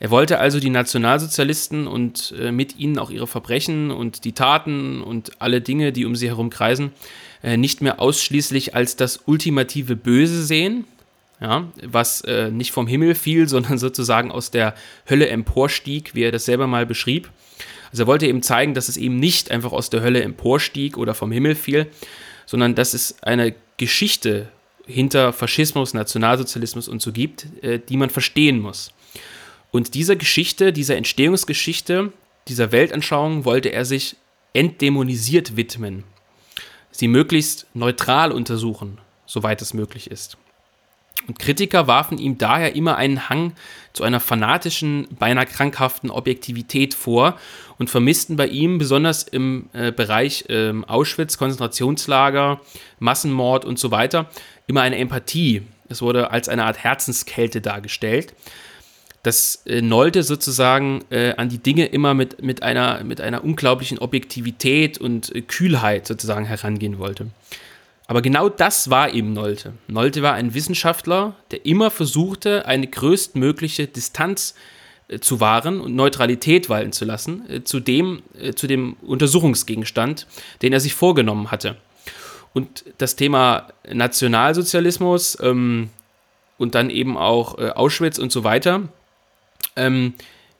Er 0.00 0.10
wollte 0.10 0.40
also 0.40 0.58
die 0.58 0.70
Nationalsozialisten 0.70 1.86
und 1.86 2.34
äh, 2.38 2.50
mit 2.50 2.78
ihnen 2.78 2.98
auch 2.98 3.10
ihre 3.10 3.28
Verbrechen 3.28 3.92
und 3.92 4.24
die 4.24 4.32
Taten 4.32 5.00
und 5.00 5.40
alle 5.40 5.60
Dinge, 5.60 5.92
die 5.92 6.04
um 6.04 6.16
sie 6.16 6.26
herum 6.26 6.50
kreisen, 6.50 6.92
äh, 7.44 7.56
nicht 7.56 7.80
mehr 7.80 8.00
ausschließlich 8.00 8.74
als 8.74 8.96
das 8.96 9.20
ultimative 9.26 9.94
Böse 9.94 10.44
sehen, 10.44 10.84
ja, 11.40 11.68
was 11.84 12.20
äh, 12.22 12.50
nicht 12.50 12.72
vom 12.72 12.88
Himmel 12.88 13.14
fiel, 13.14 13.48
sondern 13.54 13.78
sozusagen 13.78 14.32
aus 14.32 14.50
der 14.50 14.74
Hölle 15.08 15.28
emporstieg, 15.28 16.14
wie 16.14 16.24
er 16.24 16.32
das 16.32 16.44
selber 16.44 16.66
mal 16.66 16.86
beschrieb. 16.86 17.30
Also 17.92 18.02
er 18.02 18.08
wollte 18.08 18.26
eben 18.26 18.42
zeigen, 18.42 18.74
dass 18.74 18.88
es 18.88 18.96
eben 18.96 19.20
nicht 19.20 19.52
einfach 19.52 19.72
aus 19.72 19.90
der 19.90 20.02
Hölle 20.02 20.22
emporstieg 20.22 20.98
oder 20.98 21.14
vom 21.14 21.30
Himmel 21.30 21.54
fiel, 21.54 21.86
sondern 22.46 22.74
dass 22.74 22.94
es 22.94 23.22
eine 23.22 23.54
Geschichte 23.76 24.48
hinter 24.88 25.32
Faschismus, 25.32 25.94
Nationalsozialismus 25.94 26.88
und 26.88 27.02
so 27.02 27.12
gibt, 27.12 27.46
äh, 27.62 27.78
die 27.78 27.96
man 27.96 28.10
verstehen 28.10 28.60
muss. 28.60 28.92
Und 29.70 29.94
dieser 29.94 30.16
Geschichte, 30.16 30.72
dieser 30.72 30.96
Entstehungsgeschichte, 30.96 32.12
dieser 32.48 32.72
Weltanschauung 32.72 33.44
wollte 33.44 33.68
er 33.68 33.84
sich 33.84 34.16
entdämonisiert 34.54 35.56
widmen, 35.56 36.04
sie 36.90 37.06
möglichst 37.06 37.66
neutral 37.74 38.32
untersuchen, 38.32 38.98
soweit 39.26 39.60
es 39.60 39.74
möglich 39.74 40.10
ist. 40.10 40.38
Und 41.26 41.38
Kritiker 41.38 41.86
warfen 41.86 42.18
ihm 42.18 42.38
daher 42.38 42.74
immer 42.74 42.96
einen 42.96 43.28
Hang 43.28 43.52
zu 43.92 44.04
einer 44.04 44.20
fanatischen, 44.20 45.08
beinahe 45.18 45.46
krankhaften 45.46 46.10
Objektivität 46.10 46.94
vor 46.94 47.38
und 47.78 47.90
vermissten 47.90 48.36
bei 48.36 48.46
ihm 48.46 48.78
besonders 48.78 49.24
im 49.24 49.68
äh, 49.72 49.92
Bereich 49.92 50.44
äh, 50.48 50.72
Auschwitz, 50.86 51.36
Konzentrationslager, 51.36 52.60
Massenmord 52.98 53.64
und 53.64 53.78
so 53.78 53.90
weiter 53.90 54.30
immer 54.68 54.82
eine 54.82 54.98
Empathie. 54.98 55.62
Es 55.88 56.00
wurde 56.00 56.30
als 56.30 56.48
eine 56.48 56.64
Art 56.64 56.78
Herzenskälte 56.78 57.60
dargestellt, 57.60 58.34
dass 59.24 59.62
äh, 59.66 59.82
Nolte 59.82 60.22
sozusagen 60.22 61.04
äh, 61.10 61.34
an 61.34 61.48
die 61.48 61.58
Dinge 61.58 61.86
immer 61.86 62.14
mit, 62.14 62.42
mit, 62.42 62.62
einer, 62.62 63.02
mit 63.02 63.20
einer 63.20 63.42
unglaublichen 63.42 63.98
Objektivität 63.98 64.98
und 64.98 65.34
äh, 65.34 65.40
Kühlheit 65.40 66.06
sozusagen 66.06 66.44
herangehen 66.44 66.98
wollte. 66.98 67.26
Aber 68.08 68.22
genau 68.22 68.48
das 68.48 68.88
war 68.88 69.12
eben 69.12 69.34
Nolte. 69.34 69.74
Nolte 69.86 70.22
war 70.22 70.32
ein 70.32 70.54
Wissenschaftler, 70.54 71.36
der 71.50 71.66
immer 71.66 71.90
versuchte, 71.90 72.64
eine 72.64 72.86
größtmögliche 72.86 73.86
Distanz 73.86 74.54
äh, 75.08 75.20
zu 75.20 75.40
wahren 75.40 75.80
und 75.80 75.94
Neutralität 75.94 76.70
walten 76.70 76.92
zu 76.92 77.04
lassen 77.04 77.48
äh, 77.48 77.64
zu, 77.64 77.80
dem, 77.80 78.22
äh, 78.40 78.54
zu 78.54 78.66
dem 78.66 78.94
Untersuchungsgegenstand, 79.02 80.26
den 80.62 80.72
er 80.72 80.80
sich 80.80 80.94
vorgenommen 80.94 81.50
hatte. 81.50 81.76
Und 82.54 82.86
das 82.96 83.14
Thema 83.14 83.68
Nationalsozialismus 83.92 85.36
ähm, 85.42 85.90
und 86.56 86.74
dann 86.74 86.88
eben 86.88 87.18
auch 87.18 87.58
äh, 87.58 87.70
Auschwitz 87.70 88.18
und 88.18 88.32
so 88.32 88.42
weiter 88.42 88.88
ähm, 89.76 90.14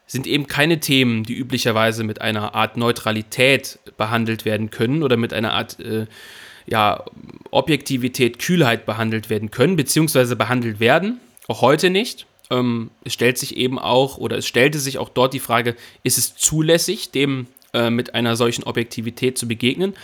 sind 0.07 0.27
eben 0.27 0.49
keine 0.49 0.81
Themen, 0.81 1.25
die 1.25 1.35
üblicherweise 1.35 2.05
mit 2.05 2.21
einer 2.21 2.55
Art 2.55 2.77
Neutralität 2.77 3.79
behandelt 3.97 4.45
werden 4.45 4.69
können 4.69 5.03
oder 5.03 5.17
mit 5.17 5.33
einer 5.33 5.55
Art 5.55 5.81
äh, 5.81 6.07
ja, 6.71 7.05
Objektivität, 7.51 8.39
Kühlheit 8.39 8.87
behandelt 8.87 9.31
werden 9.31 9.51
können, 9.51 9.77
beziehungsweise 9.77 10.37
behandelt 10.37 10.81
werden, 10.81 11.21
auch 11.47 11.63
heute 11.63 11.91
nicht. 11.91 12.27
Ähm, 12.51 12.91
es 13.05 13.13
stellt 13.13 13.39
sich 13.39 13.57
eben 13.57 13.79
auch, 13.79 14.19
oder 14.19 14.39
es 14.39 14.47
stellte 14.47 14.79
sich 14.79 14.99
auch 14.99 15.09
dort 15.09 15.35
die 15.35 15.41
Frage, 15.41 15.77
ist 16.03 16.19
es 16.19 16.37
zulässig, 16.37 17.11
dem 17.11 17.47
äh, 17.73 17.91
mit 17.91 18.15
einer 18.15 18.37
solchen 18.37 18.65
Objektivität 18.65 19.39
zu 19.39 19.49
begegnen? 19.49 19.95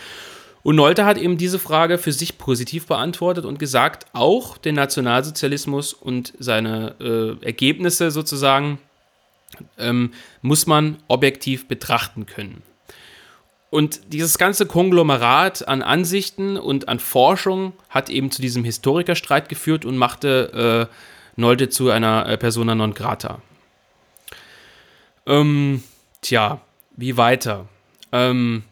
Und 0.63 0.77
Nolte 0.77 1.05
hat 1.05 1.19
eben 1.19 1.37
diese 1.37 1.59
Frage 1.59 1.99
für 1.99 2.11
sich 2.11 2.39
positiv 2.39 2.87
beantwortet 2.87 3.45
und 3.45 3.59
gesagt, 3.59 4.07
auch 4.13 4.57
den 4.57 4.73
Nationalsozialismus 4.73 5.93
und 5.93 6.33
seine 6.39 6.95
äh, 6.99 7.45
Ergebnisse 7.45 8.09
sozusagen 8.09 8.79
ähm, 9.77 10.11
muss 10.41 10.65
man 10.65 10.97
objektiv 11.07 11.67
betrachten 11.67 12.25
können. 12.25 12.63
Und 13.75 14.13
dieses 14.13 14.37
ganze 14.37 14.67
Konglomerat 14.67 15.67
an 15.67 15.81
Ansichten 15.81 16.55
und 16.55 16.87
an 16.87 16.99
Forschung 16.99 17.73
hat 17.89 18.09
eben 18.09 18.31
zu 18.31 18.41
diesem 18.41 18.63
Historikerstreit 18.63 19.49
geführt 19.49 19.83
und 19.83 19.97
machte 19.97 20.87
äh, 20.89 20.95
Nolte 21.35 21.67
zu 21.67 21.89
einer 21.89 22.25
äh, 22.25 22.37
Persona 22.37 22.73
non 22.73 22.93
grata. 22.93 23.41
Ähm, 25.25 25.83
tja, 26.21 26.61
wie 26.95 27.17
weiter? 27.17 27.67
Ähm, 28.13 28.63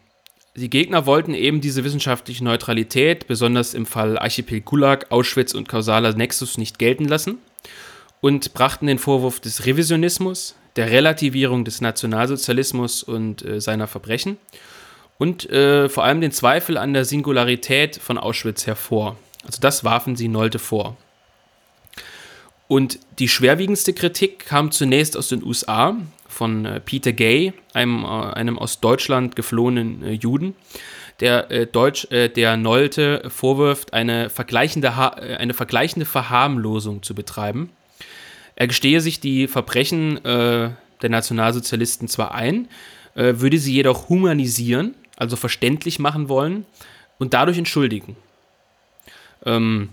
die 0.56 0.70
Gegner 0.70 1.04
wollten 1.04 1.34
eben 1.34 1.60
diese 1.60 1.84
wissenschaftliche 1.84 2.42
Neutralität, 2.42 3.26
besonders 3.26 3.74
im 3.74 3.84
Fall 3.84 4.18
Archipel 4.18 4.62
Gulag, 4.62 5.12
Auschwitz 5.12 5.52
und 5.52 5.68
kausaler 5.68 6.14
Nexus, 6.14 6.56
nicht 6.56 6.78
gelten 6.78 7.04
lassen 7.04 7.36
und 8.22 8.54
brachten 8.54 8.86
den 8.86 8.98
Vorwurf 8.98 9.38
des 9.38 9.66
Revisionismus, 9.66 10.56
der 10.76 10.90
Relativierung 10.90 11.66
des 11.66 11.82
Nationalsozialismus 11.82 13.02
und 13.02 13.44
äh, 13.44 13.60
seiner 13.60 13.86
Verbrechen 13.86 14.38
und 15.18 15.48
äh, 15.50 15.88
vor 15.88 16.04
allem 16.04 16.20
den 16.20 16.32
Zweifel 16.32 16.76
an 16.76 16.92
der 16.92 17.04
Singularität 17.04 17.96
von 17.96 18.18
Auschwitz 18.18 18.66
hervor. 18.66 19.16
Also 19.44 19.60
das 19.60 19.84
warfen 19.84 20.16
sie 20.16 20.28
Nolte 20.28 20.58
vor. 20.58 20.96
Und 22.66 22.98
die 23.18 23.28
schwerwiegendste 23.28 23.92
Kritik 23.92 24.46
kam 24.46 24.70
zunächst 24.70 25.16
aus 25.16 25.28
den 25.28 25.44
USA 25.44 25.96
von 26.26 26.64
äh, 26.64 26.80
Peter 26.80 27.12
Gay, 27.12 27.52
einem, 27.72 28.04
äh, 28.04 28.08
einem 28.08 28.58
aus 28.58 28.80
Deutschland 28.80 29.36
geflohenen 29.36 30.02
äh, 30.02 30.12
Juden, 30.12 30.54
der, 31.20 31.66
Deutsch, 31.66 32.08
der 32.10 32.56
Nolte 32.56 33.22
vorwirft, 33.28 33.92
eine 33.92 34.30
vergleichende, 34.30 34.92
eine 34.92 35.54
vergleichende 35.54 36.06
Verharmlosung 36.06 37.04
zu 37.04 37.14
betreiben. 37.14 37.70
Er 38.56 38.66
gestehe 38.66 39.00
sich 39.00 39.20
die 39.20 39.46
Verbrechen 39.46 40.18
der 40.24 40.74
Nationalsozialisten 41.00 42.08
zwar 42.08 42.34
ein, 42.34 42.66
würde 43.14 43.58
sie 43.58 43.74
jedoch 43.74 44.08
humanisieren 44.08 44.96
also 45.16 45.36
verständlich 45.36 45.98
machen 45.98 46.28
wollen 46.28 46.66
und 47.18 47.34
dadurch 47.34 47.58
entschuldigen. 47.58 48.16
Ähm, 49.44 49.90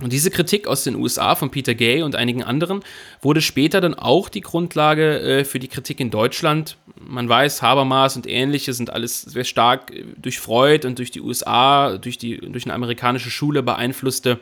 Und 0.00 0.12
diese 0.12 0.30
Kritik 0.30 0.68
aus 0.68 0.84
den 0.84 0.94
USA 0.94 1.34
von 1.34 1.50
Peter 1.50 1.74
Gay 1.74 2.02
und 2.02 2.14
einigen 2.14 2.44
anderen 2.44 2.84
wurde 3.20 3.40
später 3.40 3.80
dann 3.80 3.94
auch 3.94 4.28
die 4.28 4.42
Grundlage 4.42 5.18
äh, 5.18 5.44
für 5.44 5.58
die 5.58 5.66
Kritik 5.66 5.98
in 5.98 6.10
Deutschland. 6.10 6.76
Man 7.00 7.28
weiß, 7.28 7.62
Habermas 7.62 8.14
und 8.14 8.28
ähnliche 8.28 8.72
sind 8.74 8.90
alles 8.90 9.22
sehr 9.22 9.42
stark 9.42 9.90
äh, 9.90 10.04
durch 10.16 10.38
Freud 10.38 10.86
und 10.86 10.98
durch 10.98 11.10
die 11.10 11.20
USA, 11.20 11.98
durch, 11.98 12.16
die, 12.16 12.38
durch 12.38 12.64
eine 12.64 12.74
amerikanische 12.74 13.30
Schule 13.30 13.64
beeinflusste 13.64 14.38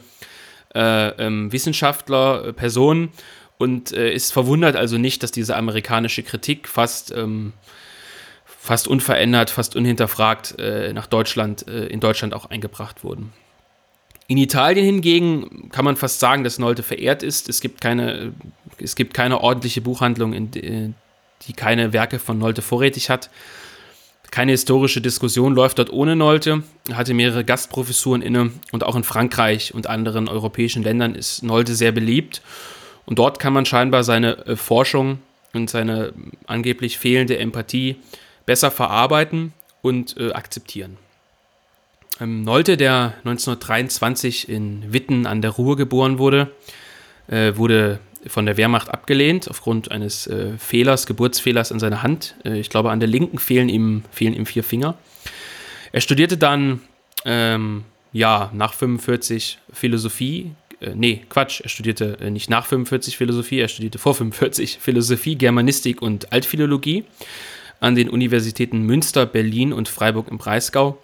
äh, 0.75 1.09
ähm, 1.25 1.51
Wissenschaftler, 1.53 2.49
äh, 2.49 2.53
Personen. 2.53 3.09
Und 3.57 3.93
äh, 3.93 4.13
ist 4.13 4.35
verwundert 4.35 4.77
also 4.77 4.99
nicht, 4.99 5.23
dass 5.23 5.31
diese 5.31 5.57
amerikanische 5.57 6.23
Kritik 6.23 6.69
fast, 6.69 7.13
ähm, 7.13 7.55
fast 8.67 8.89
unverändert, 8.89 9.51
fast 9.51 9.77
unhinterfragt 9.77 10.59
äh, 10.59 10.93
nach 10.93 11.07
Deutschland, 11.07 11.63
in 11.63 12.01
Deutschland 12.01 12.35
auch 12.35 12.51
eingebracht 12.51 13.05
wurden. 13.05 13.33
In 14.29 14.39
Italien 14.39 14.85
hingegen 14.85 15.69
kann 15.71 15.85
man 15.85 15.97
fast 15.97 16.19
sagen, 16.19 16.43
dass 16.43 16.59
Nolte 16.59 16.83
verehrt 16.83 17.23
ist. 17.23 17.49
Es 17.49 17.61
gibt 17.61 17.81
keine, 17.81 18.33
es 18.79 18.97
gibt 18.97 19.15
keine 19.15 19.41
ordentliche 19.41 19.81
Buchhandlung, 19.81 20.33
in, 20.33 20.51
die 20.51 21.53
keine 21.53 21.93
Werke 21.93 22.19
von 22.19 22.39
Nolte 22.39 22.61
vorrätig 22.61 23.09
hat. 23.09 23.31
Keine 24.33 24.51
historische 24.51 25.01
Diskussion 25.01 25.55
läuft 25.55 25.79
dort 25.79 25.93
ohne 25.93 26.17
Nolte. 26.17 26.65
Er 26.89 26.97
hatte 26.97 27.15
mehrere 27.15 27.45
Gastprofessuren 27.45 28.21
inne 28.21 28.51
und 28.73 28.83
auch 28.83 28.97
in 28.97 29.05
Frankreich 29.05 29.73
und 29.73 29.87
anderen 29.87 30.29
europäischen 30.29 30.83
Ländern 30.83 31.15
ist 31.15 31.45
Nolte 31.45 31.77
sehr 31.77 31.93
beliebt. 31.93 32.43
Und 33.05 33.21
dort 33.21 33.39
kann 33.39 33.53
man 33.53 33.65
scheinbar 33.65 34.03
seine 34.03 34.45
äh, 34.47 34.57
Forschung 34.57 35.21
und 35.55 35.71
seine 35.71 36.13
angeblich 36.47 36.99
fehlende 36.99 37.39
Empathie 37.39 37.97
besser 38.47 38.71
verarbeiten 38.71 39.53
und 39.83 40.17
äh, 40.19 40.33
akzeptieren. 40.33 40.97
Ähm, 42.21 42.43
Nolte, 42.43 42.77
der 42.77 43.15
1923 43.19 44.49
in 44.49 44.93
Witten 44.93 45.27
an 45.27 45.43
der 45.43 45.51
Ruhr 45.51 45.77
geboren 45.77 46.19
wurde, 46.19 46.51
äh, 47.29 47.57
wurde 47.57 47.99
von 48.27 48.47
der 48.47 48.57
Wehrmacht 48.57 48.89
abgelehnt 48.89 49.49
aufgrund 49.49 49.91
eines 49.91 50.27
äh, 50.27 50.57
Fehlers, 50.59 51.07
Geburtsfehlers 51.07 51.73
an 51.73 51.79
seiner 51.79 52.03
Hand. 52.03 52.35
Äh, 52.45 52.59
ich 52.59 52.71
glaube, 52.71 52.91
an 52.91 53.01
der 53.01 53.09
linken 53.09 53.39
fehlen 53.39 53.69
ihm, 53.69 54.05
fehlen 54.11 54.35
ihm 54.35 54.47
vier 54.47 54.65
Finger. 54.65 54.97
Er 55.93 56.01
studierte 56.01 56.37
dann, 56.37 56.81
ähm, 57.25 57.85
ja, 58.13 58.51
nach 58.55 58.73
45 58.73 59.59
Philosophie. 59.73 60.53
Äh, 60.81 60.95
nee, 60.95 61.23
Quatsch, 61.29 61.61
er 61.61 61.69
studierte 61.69 62.19
äh, 62.21 62.31
nicht 62.31 62.51
nach 62.51 62.67
45 62.67 63.17
Philosophie, 63.17 63.61
er 63.61 63.69
studierte 63.69 63.99
vor 63.99 64.15
45 64.15 64.79
Philosophie, 64.79 65.37
Germanistik 65.37 66.03
und 66.03 66.33
Altphilologie 66.33 67.05
an 67.81 67.95
den 67.95 68.09
Universitäten 68.09 68.83
Münster, 68.83 69.27
Berlin 69.27 69.73
und 69.73 69.89
Freiburg 69.89 70.29
im 70.29 70.39
Breisgau 70.39 70.99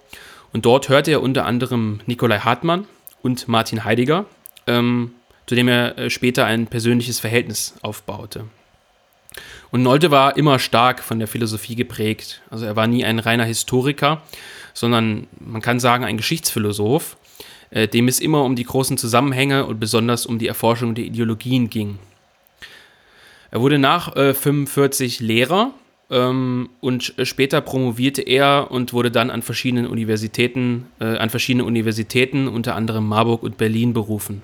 und 0.53 0.65
dort 0.65 0.87
hörte 0.89 1.11
er 1.11 1.21
unter 1.21 1.45
anderem 1.45 1.99
Nikolai 2.05 2.39
Hartmann 2.39 2.85
und 3.21 3.47
Martin 3.47 3.83
Heidegger, 3.83 4.25
ähm, 4.67 5.11
zu 5.47 5.55
dem 5.55 5.67
er 5.67 5.97
äh, 5.97 6.09
später 6.09 6.45
ein 6.45 6.67
persönliches 6.67 7.19
Verhältnis 7.19 7.75
aufbaute. 7.81 8.45
Und 9.71 9.81
Nolte 9.81 10.11
war 10.11 10.37
immer 10.37 10.59
stark 10.59 11.01
von 11.01 11.17
der 11.17 11.27
Philosophie 11.27 11.75
geprägt. 11.75 12.41
Also 12.51 12.65
er 12.65 12.75
war 12.75 12.85
nie 12.85 13.03
ein 13.03 13.17
reiner 13.17 13.45
Historiker, 13.45 14.21
sondern 14.75 15.25
man 15.39 15.63
kann 15.63 15.79
sagen 15.79 16.03
ein 16.03 16.17
Geschichtsphilosoph, 16.17 17.17
äh, 17.71 17.87
dem 17.87 18.07
es 18.07 18.19
immer 18.19 18.43
um 18.43 18.55
die 18.55 18.65
großen 18.65 18.99
Zusammenhänge 18.99 19.65
und 19.65 19.79
besonders 19.79 20.27
um 20.27 20.37
die 20.37 20.47
Erforschung 20.47 20.93
der 20.93 21.05
Ideologien 21.05 21.71
ging. 21.71 21.97
Er 23.49 23.61
wurde 23.61 23.79
nach 23.79 24.15
äh, 24.15 24.35
45 24.35 25.19
Lehrer 25.19 25.73
ähm, 26.13 26.69
und 26.79 27.15
später 27.23 27.59
promovierte 27.59 28.21
er 28.21 28.67
und 28.69 28.93
wurde 28.93 29.09
dann 29.09 29.31
an 29.31 29.41
verschiedenen 29.41 29.87
Universitäten, 29.87 30.85
äh, 30.99 31.17
an 31.17 31.31
verschiedene 31.31 31.65
Universitäten, 31.65 32.47
unter 32.47 32.75
anderem 32.75 33.07
Marburg 33.07 33.41
und 33.41 33.57
Berlin, 33.57 33.93
berufen. 33.93 34.43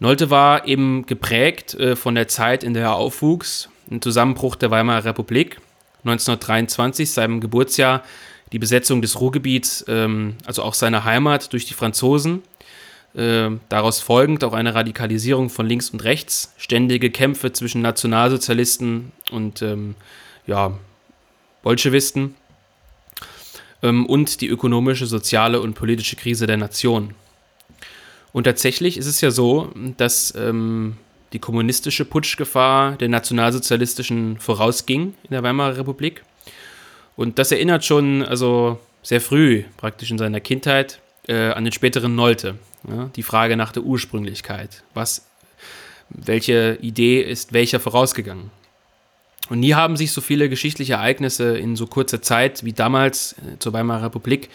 Nolte 0.00 0.30
war 0.30 0.66
eben 0.66 1.06
geprägt 1.06 1.74
äh, 1.74 1.94
von 1.94 2.16
der 2.16 2.26
Zeit, 2.26 2.64
in 2.64 2.74
der 2.74 2.82
er 2.82 2.94
aufwuchs, 2.96 3.68
im 3.88 4.02
Zusammenbruch 4.02 4.56
der 4.56 4.72
Weimarer 4.72 5.04
Republik, 5.04 5.58
1923, 5.98 7.08
seinem 7.08 7.40
Geburtsjahr, 7.40 8.02
die 8.50 8.58
Besetzung 8.58 9.00
des 9.00 9.20
Ruhrgebiets, 9.20 9.84
ähm, 9.86 10.34
also 10.44 10.64
auch 10.64 10.74
seiner 10.74 11.04
Heimat 11.04 11.52
durch 11.52 11.66
die 11.66 11.74
Franzosen, 11.74 12.42
äh, 13.14 13.50
daraus 13.68 14.00
folgend 14.00 14.42
auch 14.42 14.54
eine 14.54 14.74
Radikalisierung 14.74 15.50
von 15.50 15.66
links 15.66 15.90
und 15.90 16.02
rechts, 16.02 16.52
ständige 16.56 17.10
Kämpfe 17.10 17.52
zwischen 17.52 17.80
Nationalsozialisten 17.80 19.12
und 19.30 19.62
ähm, 19.62 19.94
ja, 20.46 20.72
Bolschewisten 21.62 22.34
ähm, 23.82 24.06
und 24.06 24.40
die 24.40 24.48
ökonomische, 24.48 25.06
soziale 25.06 25.60
und 25.60 25.74
politische 25.74 26.16
Krise 26.16 26.46
der 26.46 26.56
Nation. 26.56 27.14
Und 28.32 28.44
tatsächlich 28.44 28.96
ist 28.96 29.06
es 29.06 29.20
ja 29.20 29.30
so, 29.30 29.72
dass 29.96 30.34
ähm, 30.36 30.96
die 31.32 31.38
kommunistische 31.38 32.04
Putschgefahr 32.04 32.96
der 32.96 33.08
nationalsozialistischen 33.08 34.38
vorausging 34.38 35.14
in 35.22 35.30
der 35.30 35.42
Weimarer 35.42 35.78
Republik. 35.78 36.22
Und 37.16 37.38
das 37.38 37.52
erinnert 37.52 37.84
schon 37.84 38.22
also 38.22 38.78
sehr 39.02 39.20
früh, 39.20 39.64
praktisch 39.76 40.10
in 40.10 40.18
seiner 40.18 40.40
Kindheit, 40.40 41.00
äh, 41.28 41.50
an 41.50 41.64
den 41.64 41.72
späteren 41.72 42.14
Nolte. 42.14 42.56
Ja? 42.88 43.10
Die 43.16 43.22
Frage 43.22 43.56
nach 43.56 43.72
der 43.72 43.82
Ursprünglichkeit. 43.82 44.82
Was, 44.94 45.26
welche 46.08 46.78
Idee 46.80 47.20
ist 47.20 47.52
welcher 47.52 47.80
vorausgegangen? 47.80 48.50
Und 49.52 49.60
nie 49.60 49.74
haben 49.74 49.98
sich 49.98 50.12
so 50.12 50.22
viele 50.22 50.48
geschichtliche 50.48 50.94
Ereignisse 50.94 51.58
in 51.58 51.76
so 51.76 51.86
kurzer 51.86 52.22
Zeit 52.22 52.64
wie 52.64 52.72
damals 52.72 53.34
äh, 53.34 53.58
zur 53.58 53.74
Weimarer 53.74 54.04
Republik 54.04 54.48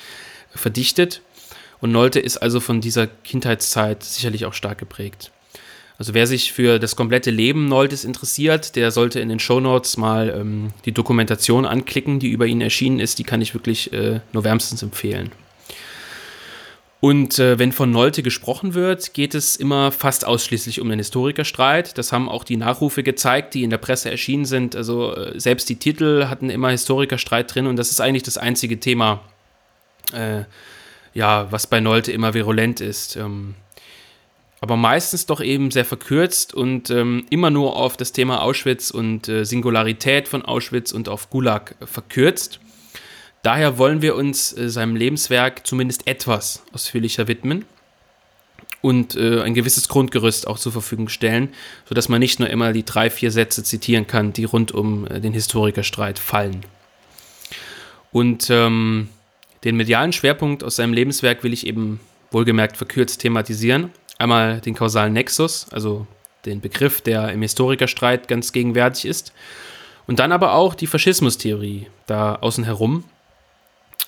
verdichtet. 0.49 1.21
Und 1.79 1.91
Nolte 1.91 2.19
ist 2.19 2.38
also 2.38 2.60
von 2.60 2.81
dieser 2.81 3.05
Kindheitszeit 3.05 4.03
sicherlich 4.03 4.45
auch 4.47 4.55
stark 4.55 4.79
geprägt. 4.79 5.31
Also 5.99 6.15
wer 6.15 6.25
sich 6.25 6.51
für 6.51 6.79
das 6.79 6.95
komplette 6.95 7.29
Leben 7.29 7.67
Noltes 7.67 8.05
interessiert, 8.05 8.75
der 8.75 8.89
sollte 8.89 9.19
in 9.19 9.29
den 9.29 9.38
Shownotes 9.38 9.97
mal 9.97 10.36
ähm, 10.36 10.69
die 10.86 10.93
Dokumentation 10.93 11.67
anklicken, 11.67 12.17
die 12.17 12.31
über 12.31 12.47
ihn 12.47 12.62
erschienen 12.62 12.99
ist. 12.99 13.19
Die 13.19 13.23
kann 13.23 13.43
ich 13.43 13.53
wirklich 13.53 13.93
äh, 13.93 14.21
nur 14.33 14.43
wärmstens 14.45 14.81
empfehlen. 14.81 15.31
Und 16.99 17.38
äh, 17.38 17.60
wenn 17.60 17.71
von 17.71 17.91
Nolte 17.91 18.23
gesprochen 18.23 18.73
wird, 18.73 19.13
geht 19.13 19.36
es 19.36 19.55
immer 19.55 19.91
fast 19.91 20.25
ausschließlich 20.25 20.81
um 20.81 20.89
den 20.89 20.97
Historikerstreit. 20.97 21.97
Das 21.97 22.12
haben 22.12 22.27
auch 22.27 22.43
die 22.43 22.57
Nachrufe 22.57 23.03
gezeigt, 23.03 23.53
die 23.53 23.63
in 23.63 23.69
der 23.69 23.77
Presse 23.77 24.10
erschienen 24.10 24.45
sind. 24.45 24.75
Also 24.75 25.15
äh, 25.15 25.39
selbst 25.39 25.69
die 25.69 25.75
Titel 25.75 26.25
hatten 26.27 26.49
immer 26.49 26.69
Historikerstreit 26.71 27.53
drin 27.53 27.67
und 27.67 27.75
das 27.75 27.91
ist 27.91 28.01
eigentlich 28.01 28.23
das 28.23 28.39
einzige 28.39 28.79
Thema, 28.79 29.21
äh, 30.12 30.43
ja, 31.13 31.51
was 31.51 31.67
bei 31.67 31.79
Nolte 31.79 32.12
immer 32.12 32.33
virulent 32.33 32.81
ist. 32.81 33.15
Ähm, 33.15 33.53
aber 34.60 34.75
meistens 34.75 35.27
doch 35.27 35.39
eben 35.39 35.69
sehr 35.69 35.86
verkürzt 35.86 36.55
und 36.55 36.89
ähm, 36.89 37.27
immer 37.29 37.51
nur 37.51 37.75
auf 37.75 37.95
das 37.95 38.12
Thema 38.12 38.41
Auschwitz 38.41 38.89
und 38.89 39.29
äh, 39.29 39.45
Singularität 39.45 40.27
von 40.27 40.43
Auschwitz 40.43 40.91
und 40.93 41.10
auf 41.10 41.29
Gulag 41.29 41.75
verkürzt. 41.86 42.60
Daher 43.43 43.78
wollen 43.78 44.02
wir 44.02 44.15
uns 44.15 44.56
äh, 44.58 44.69
seinem 44.69 44.95
Lebenswerk 44.95 45.65
zumindest 45.65 46.08
etwas 46.08 46.63
ausführlicher 46.73 47.28
widmen 47.28 47.65
und 48.82 49.15
äh, 49.15 49.41
ein 49.41 49.54
gewisses 49.54 49.89
Grundgerüst 49.89 50.47
auch 50.47 50.60
zur 50.60 50.71
Verfügung 50.71 51.10
stellen, 51.10 51.50
sodass 51.88 52.10
man 52.10 52.19
nicht 52.19 52.39
nur 52.39 52.50
immer 52.50 52.73
die 52.73 52.86
drei, 52.86 53.10
vier 53.10 53.32
Sätze 53.32 53.63
zitieren 53.63 54.08
kann, 54.08 54.34
die 54.34 54.43
rund 54.43 54.71
um 54.71 55.08
äh, 55.08 55.19
den 55.19 55.34
Historikerstreit 55.34 56.19
fallen. 56.19 56.65
Und 58.12 58.50
ähm, 58.50 59.10
den 59.63 59.76
medialen 59.76 60.13
Schwerpunkt 60.13 60.63
aus 60.63 60.78
seinem 60.78 60.93
Lebenswerk 60.93 61.43
will 61.43 61.54
ich 61.54 61.65
eben 61.67 62.00
wohlgemerkt 62.32 62.78
verkürzt 62.78 63.21
thematisieren. 63.21 63.91
Einmal 64.17 64.62
den 64.62 64.76
kausalen 64.76 65.13
Nexus, 65.13 65.67
also 65.71 66.08
den 66.45 66.62
Begriff, 66.62 67.02
der 67.02 67.32
im 67.32 67.41
Historikerstreit 67.41 68.28
ganz 68.28 68.52
gegenwärtig 68.52 69.06
ist. 69.06 69.34
Und 70.08 70.19
dann 70.19 70.32
aber 70.32 70.54
auch 70.54 70.76
die 70.76 70.88
Faschismustheorie 70.88 71.88
da 72.06 72.36
außen 72.36 72.63
herum, 72.63 73.04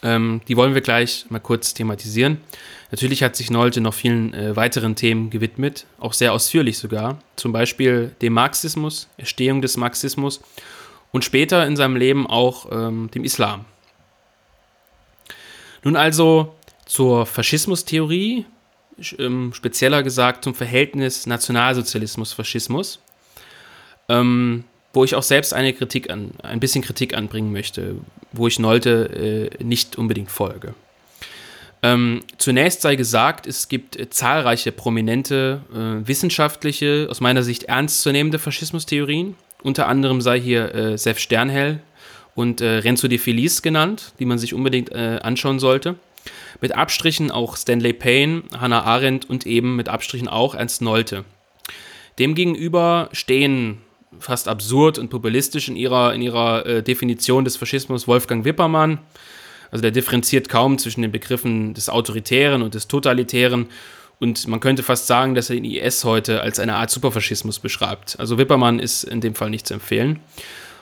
ähm, 0.03 0.41
die 0.47 0.55
wollen 0.55 0.73
wir 0.73 0.81
gleich 0.81 1.25
mal 1.29 1.39
kurz 1.39 1.73
thematisieren. 1.73 2.37
Natürlich 2.91 3.21
hat 3.21 3.35
sich 3.35 3.51
Nolte 3.51 3.81
noch 3.81 3.93
vielen 3.93 4.33
äh, 4.33 4.55
weiteren 4.55 4.95
Themen 4.95 5.29
gewidmet, 5.29 5.85
auch 5.99 6.13
sehr 6.13 6.33
ausführlich 6.33 6.77
sogar. 6.77 7.19
Zum 7.35 7.51
Beispiel 7.51 8.15
dem 8.21 8.33
Marxismus, 8.33 9.07
Erstehung 9.17 9.61
des 9.61 9.77
Marxismus 9.77 10.41
und 11.11 11.23
später 11.23 11.65
in 11.65 11.75
seinem 11.75 11.95
Leben 11.95 12.27
auch 12.27 12.67
ähm, 12.71 13.09
dem 13.13 13.23
Islam. 13.23 13.65
Nun 15.83 15.95
also 15.95 16.55
zur 16.85 17.25
Faschismustheorie, 17.25 18.45
ähm, 19.17 19.53
spezieller 19.53 20.03
gesagt 20.03 20.43
zum 20.43 20.55
Verhältnis 20.55 21.27
Nationalsozialismus-Faschismus. 21.27 22.99
Ähm, 24.09 24.63
wo 24.93 25.03
ich 25.03 25.15
auch 25.15 25.23
selbst 25.23 25.53
eine 25.53 25.73
Kritik 25.73 26.09
an, 26.09 26.31
ein 26.41 26.59
bisschen 26.59 26.83
Kritik 26.83 27.15
anbringen 27.15 27.51
möchte, 27.51 27.95
wo 28.31 28.47
ich 28.47 28.59
Nolte 28.59 29.49
äh, 29.59 29.63
nicht 29.63 29.97
unbedingt 29.97 30.31
folge. 30.31 30.73
Ähm, 31.81 32.21
zunächst 32.37 32.81
sei 32.81 32.95
gesagt, 32.95 33.47
es 33.47 33.69
gibt 33.69 33.97
äh, 33.97 34.09
zahlreiche 34.09 34.71
prominente 34.71 35.61
äh, 35.73 36.07
wissenschaftliche, 36.07 37.07
aus 37.09 37.21
meiner 37.21 37.43
Sicht 37.43 37.63
ernstzunehmende 37.63 38.39
Faschismustheorien. 38.39 39.35
Unter 39.63 39.87
anderem 39.87 40.21
sei 40.21 40.39
hier 40.39 40.73
äh, 40.75 40.97
Sef 40.97 41.19
Sternhell 41.19 41.79
und 42.35 42.59
äh, 42.59 42.79
Renzo 42.79 43.07
de 43.07 43.17
Feliz 43.17 43.61
genannt, 43.61 44.13
die 44.19 44.25
man 44.25 44.37
sich 44.37 44.53
unbedingt 44.53 44.91
äh, 44.91 45.19
anschauen 45.21 45.59
sollte. 45.59 45.95
Mit 46.59 46.75
Abstrichen 46.75 47.31
auch 47.31 47.55
Stanley 47.55 47.93
Payne, 47.93 48.43
Hannah 48.57 48.83
Arendt 48.83 49.29
und 49.29 49.45
eben 49.45 49.77
mit 49.77 49.87
Abstrichen 49.87 50.27
auch 50.27 50.55
Ernst 50.55 50.81
Nolte. 50.81 51.23
Demgegenüber 52.17 53.09
stehen 53.13 53.77
fast 54.17 54.47
absurd 54.47 54.97
und 54.97 55.09
populistisch 55.09 55.67
in 55.67 55.75
ihrer, 55.75 56.13
in 56.13 56.21
ihrer 56.21 56.65
äh, 56.65 56.83
Definition 56.83 57.43
des 57.43 57.57
Faschismus 57.57 58.07
Wolfgang 58.07 58.45
Wippermann. 58.45 58.99
Also 59.71 59.81
der 59.83 59.91
differenziert 59.91 60.49
kaum 60.49 60.77
zwischen 60.79 61.03
den 61.03 61.11
Begriffen 61.11 61.73
des 61.73 61.89
Autoritären 61.89 62.63
und 62.63 62.73
des 62.73 62.87
Totalitären. 62.87 63.67
Und 64.19 64.47
man 64.47 64.59
könnte 64.59 64.83
fast 64.83 65.07
sagen, 65.07 65.35
dass 65.35 65.49
er 65.49 65.55
den 65.55 65.65
IS 65.65 66.03
heute 66.03 66.41
als 66.41 66.59
eine 66.59 66.75
Art 66.75 66.89
Superfaschismus 66.89 67.59
beschreibt. 67.59 68.19
Also 68.19 68.37
Wippermann 68.37 68.79
ist 68.79 69.03
in 69.03 69.21
dem 69.21 69.35
Fall 69.35 69.49
nicht 69.49 69.67
zu 69.67 69.75
empfehlen. 69.75 70.19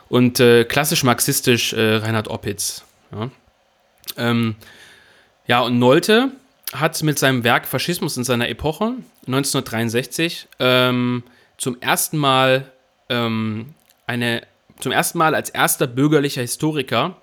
Und 0.10 0.40
äh, 0.40 0.64
klassisch 0.64 1.04
marxistisch 1.04 1.74
äh, 1.74 1.96
Reinhard 1.98 2.30
Oppitz. 2.30 2.84
Ja. 3.12 3.30
Ähm, 4.16 4.56
ja, 5.48 5.62
und 5.62 5.80
Nolte 5.80 6.32
hat 6.74 7.02
mit 7.04 7.20
seinem 7.20 7.44
Werk 7.44 7.68
Faschismus 7.68 8.18
in 8.18 8.24
seiner 8.24 8.50
Epoche 8.50 8.94
1963 9.28 10.48
ähm, 10.60 11.24
zum 11.58 11.80
ersten 11.82 12.18
Mal 12.18 12.72
ähm, 13.10 13.74
eine 14.06 14.42
zum 14.80 14.92
ersten 14.92 15.18
Mal 15.18 15.36
als 15.36 15.50
erster 15.50 15.88
bürgerlicher 15.88 16.42
Historiker 16.42 17.18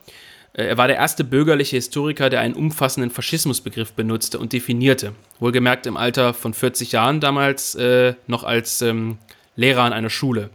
äh, 0.55 0.66
er 0.66 0.79
war 0.79 0.88
der 0.88 0.97
erste 0.97 1.25
bürgerliche 1.25 1.77
Historiker, 1.77 2.31
der 2.31 2.40
einen 2.40 2.55
umfassenden 2.55 3.11
Faschismusbegriff 3.11 3.92
benutzte 3.92 4.38
und 4.38 4.53
definierte. 4.53 5.14
Wohlgemerkt 5.40 5.87
im 5.87 5.97
Alter 5.97 6.33
von 6.33 6.55
40 6.55 6.92
Jahren 6.92 7.20
damals 7.20 7.75
äh, 7.75 8.14
noch 8.27 8.44
als 8.44 8.81
ähm, 8.81 9.18
Lehrer 9.57 9.83
an 9.83 9.92
einer 9.92 10.11
Schule. 10.11 10.51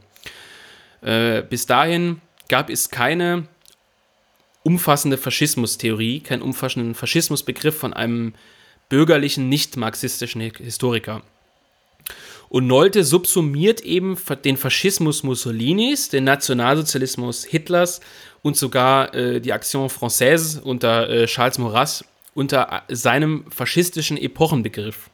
Äh, 1.01 1.43
bis 1.43 1.65
dahin 1.65 2.21
gab 2.47 2.69
es 2.69 2.89
keine 2.89 3.47
umfassende 4.63 5.17
Faschismustheorie, 5.17 6.21
keinen 6.21 6.41
umfassenden 6.41 6.95
Faschismusbegriff 6.95 7.77
von 7.77 7.93
einem 7.93 8.33
bürgerlichen, 8.89 9.49
nicht-marxistischen 9.49 10.41
Historiker. 10.41 11.21
Und 12.49 12.65
Nolte 12.65 13.03
subsumiert 13.03 13.81
eben 13.81 14.17
den 14.43 14.57
Faschismus 14.57 15.23
Mussolinis, 15.23 16.09
den 16.09 16.23
Nationalsozialismus 16.23 17.45
Hitlers 17.45 18.01
und 18.41 18.57
sogar 18.57 19.13
äh, 19.13 19.39
die 19.39 19.51
Action 19.51 19.87
Française 19.87 20.59
unter 20.59 21.09
äh, 21.09 21.25
Charles 21.27 21.59
Maurras 21.59 22.03
unter 22.33 22.83
äh, 22.87 22.95
seinem 22.95 23.45
faschistischen 23.51 24.17
Epochenbegriff. 24.17 25.09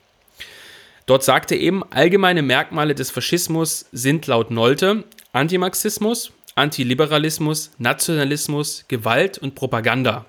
Dort 1.05 1.23
sagte 1.23 1.55
er 1.55 1.61
eben, 1.61 1.83
allgemeine 1.91 2.41
Merkmale 2.41 2.95
des 2.95 3.11
Faschismus 3.11 3.85
sind 3.91 4.27
laut 4.27 4.49
Nolte 4.49 5.03
Antimarxismus, 5.33 6.31
Antiliberalismus, 6.55 7.71
Nationalismus, 7.77 8.85
Gewalt 8.87 9.37
und 9.37 9.55
Propaganda. 9.55 10.25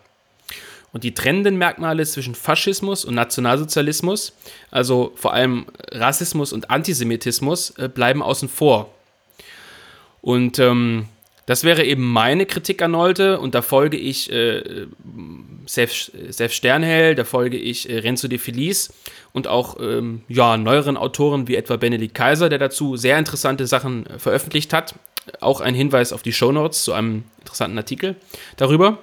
Und 0.93 1.05
die 1.05 1.15
trennenden 1.15 1.59
Merkmale 1.59 2.05
zwischen 2.07 2.35
Faschismus 2.35 3.05
und 3.05 3.15
Nationalsozialismus, 3.15 4.33
also 4.71 5.13
vor 5.15 5.35
allem 5.35 5.67
Rassismus 5.93 6.53
und 6.53 6.71
Antisemitismus, 6.71 7.71
äh, 7.71 7.89
bleiben 7.89 8.23
außen 8.23 8.49
vor. 8.49 8.95
Und 10.23 10.59
ähm, 10.59 11.07
das 11.47 11.63
wäre 11.63 11.85
eben 11.85 12.05
meine 12.05 12.45
Kritik 12.45 12.83
an 12.83 12.91
Nolte 12.91 13.39
und 13.39 13.55
da 13.55 13.63
folge 13.63 13.97
ich 13.97 14.31
äh, 14.33 14.87
Sef, 15.67 16.11
Sternhell, 16.49 17.15
da 17.15 17.25
folge 17.25 17.57
ich 17.57 17.89
äh, 17.89 17.99
Renzo 17.99 18.27
de 18.27 18.39
Felice 18.39 18.93
und 19.33 19.47
auch 19.47 19.77
ähm, 19.81 20.23
ja, 20.29 20.57
neueren 20.57 20.97
Autoren 20.97 21.47
wie 21.47 21.55
etwa 21.55 21.77
Benedikt 21.77 22.15
Kaiser, 22.15 22.49
der 22.49 22.59
dazu 22.59 22.97
sehr 22.97 23.17
interessante 23.17 23.69
Sachen 23.69 24.07
äh, 24.07 24.19
veröffentlicht 24.19 24.73
hat. 24.73 24.97
Auch 25.41 25.61
ein 25.61 25.75
Hinweis 25.75 26.13
auf 26.13 26.23
die 26.23 26.33
Shownotes 26.33 26.83
zu 26.83 26.93
einem 26.93 27.25
interessanten 27.39 27.79
Artikel 27.79 28.17
darüber. 28.57 28.99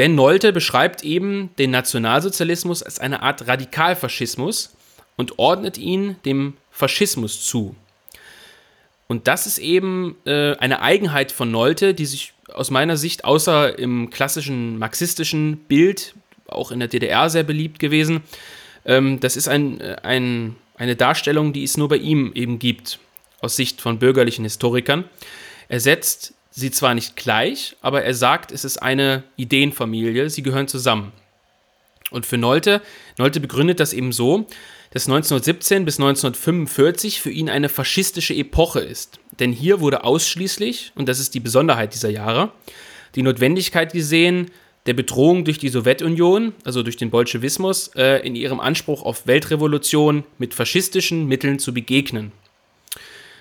Denn 0.00 0.14
Nolte 0.14 0.54
beschreibt 0.54 1.04
eben 1.04 1.50
den 1.58 1.72
Nationalsozialismus 1.72 2.82
als 2.82 3.00
eine 3.00 3.20
Art 3.20 3.46
Radikalfaschismus 3.46 4.74
und 5.18 5.38
ordnet 5.38 5.76
ihn 5.76 6.16
dem 6.24 6.54
Faschismus 6.70 7.44
zu. 7.44 7.76
Und 9.08 9.28
das 9.28 9.46
ist 9.46 9.58
eben 9.58 10.16
äh, 10.24 10.56
eine 10.56 10.80
Eigenheit 10.80 11.32
von 11.32 11.50
Nolte, 11.50 11.92
die 11.92 12.06
sich 12.06 12.32
aus 12.50 12.70
meiner 12.70 12.96
Sicht 12.96 13.26
außer 13.26 13.78
im 13.78 14.08
klassischen 14.08 14.78
marxistischen 14.78 15.58
Bild, 15.68 16.14
auch 16.46 16.70
in 16.70 16.78
der 16.78 16.88
DDR 16.88 17.28
sehr 17.28 17.42
beliebt 17.42 17.78
gewesen, 17.78 18.22
ähm, 18.86 19.20
das 19.20 19.36
ist 19.36 19.48
ein, 19.48 19.82
äh, 19.82 19.96
ein, 20.02 20.56
eine 20.76 20.96
Darstellung, 20.96 21.52
die 21.52 21.64
es 21.64 21.76
nur 21.76 21.90
bei 21.90 21.98
ihm 21.98 22.32
eben 22.34 22.58
gibt, 22.58 23.00
aus 23.42 23.54
Sicht 23.54 23.82
von 23.82 23.98
bürgerlichen 23.98 24.46
Historikern. 24.46 25.04
Er 25.68 25.80
setzt 25.80 26.32
sie 26.60 26.70
zwar 26.70 26.94
nicht 26.94 27.16
gleich, 27.16 27.76
aber 27.80 28.04
er 28.04 28.14
sagt, 28.14 28.52
es 28.52 28.64
ist 28.64 28.78
eine 28.78 29.24
Ideenfamilie, 29.36 30.30
sie 30.30 30.42
gehören 30.42 30.68
zusammen. 30.68 31.12
Und 32.10 32.26
für 32.26 32.38
Nolte, 32.38 32.82
Nolte 33.18 33.40
begründet 33.40 33.80
das 33.80 33.92
eben 33.92 34.12
so, 34.12 34.46
dass 34.90 35.06
1917 35.06 35.84
bis 35.84 35.98
1945 35.98 37.20
für 37.20 37.30
ihn 37.30 37.48
eine 37.48 37.68
faschistische 37.68 38.34
Epoche 38.34 38.80
ist. 38.80 39.20
Denn 39.38 39.52
hier 39.52 39.80
wurde 39.80 40.04
ausschließlich, 40.04 40.92
und 40.96 41.08
das 41.08 41.20
ist 41.20 41.34
die 41.34 41.40
Besonderheit 41.40 41.94
dieser 41.94 42.10
Jahre, 42.10 42.52
die 43.14 43.22
Notwendigkeit 43.22 43.92
gesehen, 43.92 44.50
der 44.86 44.94
Bedrohung 44.94 45.44
durch 45.44 45.58
die 45.58 45.68
Sowjetunion, 45.68 46.54
also 46.64 46.82
durch 46.82 46.96
den 46.96 47.10
Bolschewismus, 47.10 47.88
äh, 47.94 48.26
in 48.26 48.34
ihrem 48.34 48.60
Anspruch 48.60 49.02
auf 49.02 49.26
Weltrevolution 49.26 50.24
mit 50.38 50.54
faschistischen 50.54 51.26
Mitteln 51.26 51.58
zu 51.58 51.72
begegnen. 51.72 52.32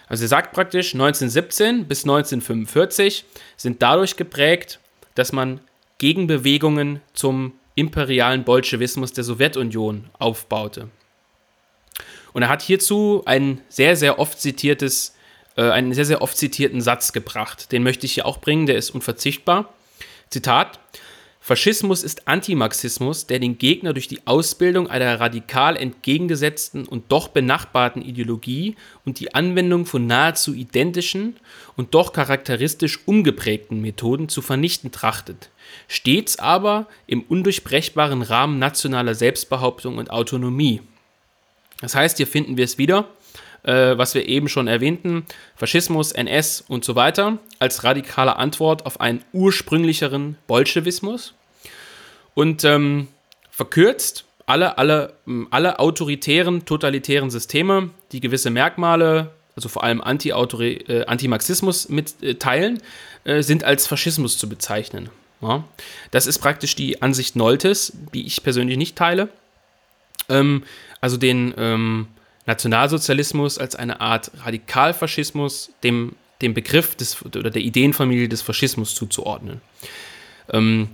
Also 0.09 0.25
er 0.25 0.27
sagt 0.27 0.53
praktisch, 0.53 0.93
1917 0.93 1.85
bis 1.85 2.03
1945 2.03 3.25
sind 3.55 3.81
dadurch 3.81 4.17
geprägt, 4.17 4.79
dass 5.15 5.31
man 5.31 5.61
Gegenbewegungen 5.99 7.01
zum 7.13 7.53
imperialen 7.75 8.43
Bolschewismus 8.43 9.13
der 9.13 9.23
Sowjetunion 9.23 10.09
aufbaute. 10.17 10.89
Und 12.33 12.41
er 12.41 12.49
hat 12.49 12.61
hierzu 12.61 13.23
ein 13.25 13.61
sehr, 13.69 13.95
sehr 13.95 14.19
oft 14.19 14.39
zitiertes, 14.41 15.15
äh, 15.55 15.69
einen 15.69 15.93
sehr, 15.93 16.05
sehr 16.05 16.21
oft 16.21 16.37
zitierten 16.37 16.81
Satz 16.81 17.13
gebracht. 17.13 17.71
Den 17.71 17.83
möchte 17.83 18.05
ich 18.05 18.13
hier 18.13 18.25
auch 18.25 18.39
bringen, 18.39 18.65
der 18.65 18.77
ist 18.77 18.89
unverzichtbar. 18.91 19.73
Zitat: 20.29 20.79
Faschismus 21.49 22.03
ist 22.03 22.27
Antimarxismus, 22.27 23.25
der 23.25 23.39
den 23.39 23.57
Gegner 23.57 23.93
durch 23.93 24.07
die 24.07 24.27
Ausbildung 24.27 24.87
einer 24.87 25.19
radikal 25.19 25.77
entgegengesetzten 25.77 26.85
und 26.85 27.11
doch 27.11 27.29
benachbarten 27.29 28.03
Ideologie 28.03 28.75
und 29.03 29.19
die 29.19 29.33
Anwendung 29.33 29.87
von 29.87 30.05
nahezu 30.05 30.53
identischen 30.53 31.37
und 31.75 31.95
doch 31.95 32.13
charakteristisch 32.13 32.99
umgeprägten 33.07 33.81
Methoden 33.81 34.29
zu 34.29 34.43
vernichten 34.43 34.91
trachtet, 34.91 35.49
stets 35.87 36.37
aber 36.37 36.85
im 37.07 37.23
undurchbrechbaren 37.23 38.21
Rahmen 38.21 38.59
nationaler 38.59 39.15
Selbstbehauptung 39.15 39.97
und 39.97 40.11
Autonomie. 40.11 40.81
Das 41.81 41.95
heißt, 41.95 42.17
hier 42.17 42.27
finden 42.27 42.57
wir 42.57 42.65
es 42.65 42.77
wieder, 42.77 43.07
äh, 43.63 43.97
was 43.97 44.13
wir 44.13 44.27
eben 44.27 44.49
schon 44.49 44.67
erwähnten, 44.67 45.25
Faschismus, 45.55 46.11
NS 46.11 46.63
und 46.67 46.85
so 46.85 46.95
weiter, 46.95 47.39
als 47.57 47.83
radikale 47.83 48.35
Antwort 48.35 48.85
auf 48.85 49.01
einen 49.01 49.23
ursprünglicheren 49.33 50.37
Bolschewismus 50.45 51.33
und 52.33 52.63
ähm, 52.63 53.07
verkürzt 53.51 54.25
alle, 54.45 54.77
alle, 54.77 55.13
alle 55.51 55.79
autoritären, 55.79 56.65
totalitären 56.65 57.29
Systeme, 57.29 57.91
die 58.11 58.19
gewisse 58.19 58.49
Merkmale, 58.49 59.31
also 59.55 59.69
vor 59.69 59.83
allem 59.83 60.01
äh, 60.01 61.05
Anti-Marxismus 61.05 61.89
mitteilen, 61.89 62.81
äh, 63.25 63.43
sind 63.43 63.63
als 63.63 63.85
Faschismus 63.85 64.37
zu 64.37 64.49
bezeichnen. 64.49 65.09
Ja? 65.41 65.63
Das 66.11 66.25
ist 66.25 66.39
praktisch 66.39 66.75
die 66.75 67.01
Ansicht 67.01 67.35
Noltes, 67.35 67.93
die 68.13 68.25
ich 68.25 68.41
persönlich 68.41 68.77
nicht 68.77 68.95
teile. 68.95 69.29
Ähm, 70.29 70.63
also 71.01 71.17
den 71.17 71.53
ähm, 71.57 72.07
Nationalsozialismus 72.45 73.59
als 73.59 73.75
eine 73.75 74.01
Art 74.01 74.31
Radikalfaschismus 74.43 75.71
dem, 75.83 76.15
dem 76.41 76.55
Begriff 76.55 76.95
des, 76.95 77.23
oder 77.23 77.51
der 77.51 77.61
Ideenfamilie 77.61 78.27
des 78.27 78.41
Faschismus 78.41 78.95
zuzuordnen. 78.95 79.61
Ähm, 80.51 80.89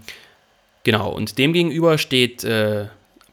Genau, 0.85 1.11
und 1.11 1.39
demgegenüber 1.39 1.97
steht 1.97 2.43
äh, 2.43 2.85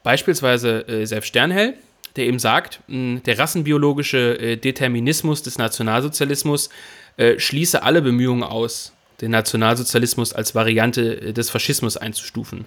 beispielsweise 0.02 0.88
äh, 0.88 1.06
Self 1.06 1.26
Sternhell, 1.26 1.74
der 2.16 2.24
eben 2.24 2.38
sagt, 2.38 2.80
mh, 2.88 3.20
der 3.20 3.38
rassenbiologische 3.38 4.38
äh, 4.40 4.56
Determinismus 4.56 5.42
des 5.42 5.58
Nationalsozialismus 5.58 6.70
äh, 7.18 7.38
schließe 7.38 7.82
alle 7.82 8.00
Bemühungen 8.00 8.42
aus, 8.42 8.94
den 9.20 9.32
Nationalsozialismus 9.32 10.32
als 10.32 10.54
Variante 10.54 11.20
äh, 11.20 11.32
des 11.34 11.50
Faschismus 11.50 11.98
einzustufen. 11.98 12.64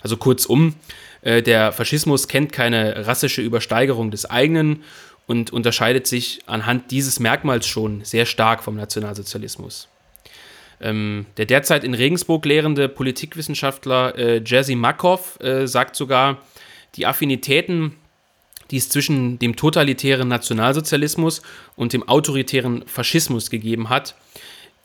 Also 0.00 0.16
kurzum, 0.16 0.76
äh, 1.22 1.42
der 1.42 1.72
Faschismus 1.72 2.28
kennt 2.28 2.52
keine 2.52 3.08
rassische 3.08 3.42
Übersteigerung 3.42 4.12
des 4.12 4.30
eigenen 4.30 4.84
und 5.26 5.52
unterscheidet 5.52 6.06
sich 6.06 6.38
anhand 6.46 6.92
dieses 6.92 7.18
Merkmals 7.18 7.66
schon 7.66 8.04
sehr 8.04 8.26
stark 8.26 8.62
vom 8.62 8.76
Nationalsozialismus. 8.76 9.88
Ähm, 10.80 11.26
der 11.36 11.46
derzeit 11.46 11.84
in 11.84 11.94
Regensburg 11.94 12.44
lehrende 12.46 12.88
Politikwissenschaftler 12.88 14.16
äh, 14.16 14.42
Jerzy 14.44 14.74
Makov 14.74 15.38
äh, 15.40 15.66
sagt 15.66 15.94
sogar, 15.94 16.38
die 16.96 17.06
Affinitäten, 17.06 17.96
die 18.70 18.76
es 18.76 18.88
zwischen 18.88 19.38
dem 19.38 19.56
totalitären 19.56 20.28
Nationalsozialismus 20.28 21.42
und 21.76 21.92
dem 21.92 22.08
autoritären 22.08 22.86
Faschismus 22.86 23.50
gegeben 23.50 23.90
hat, 23.90 24.14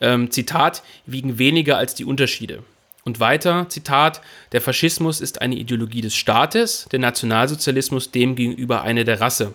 ähm, 0.02 0.32
Zitat, 0.32 0.84
wiegen 1.06 1.38
weniger 1.38 1.78
als 1.78 1.96
die 1.96 2.06
Unterschiede. 2.06 2.64
Und 3.06 3.20
weiter, 3.20 3.68
Zitat, 3.70 4.22
der 4.52 4.62
Faschismus 4.62 5.22
ist 5.22 5.42
eine 5.42 5.56
Ideologie 5.56 6.02
des 6.02 6.16
Staates, 6.16 6.88
der 6.92 7.00
Nationalsozialismus 7.00 8.12
demgegenüber 8.12 8.82
eine 8.82 9.06
der 9.06 9.22
Rasse. 9.22 9.54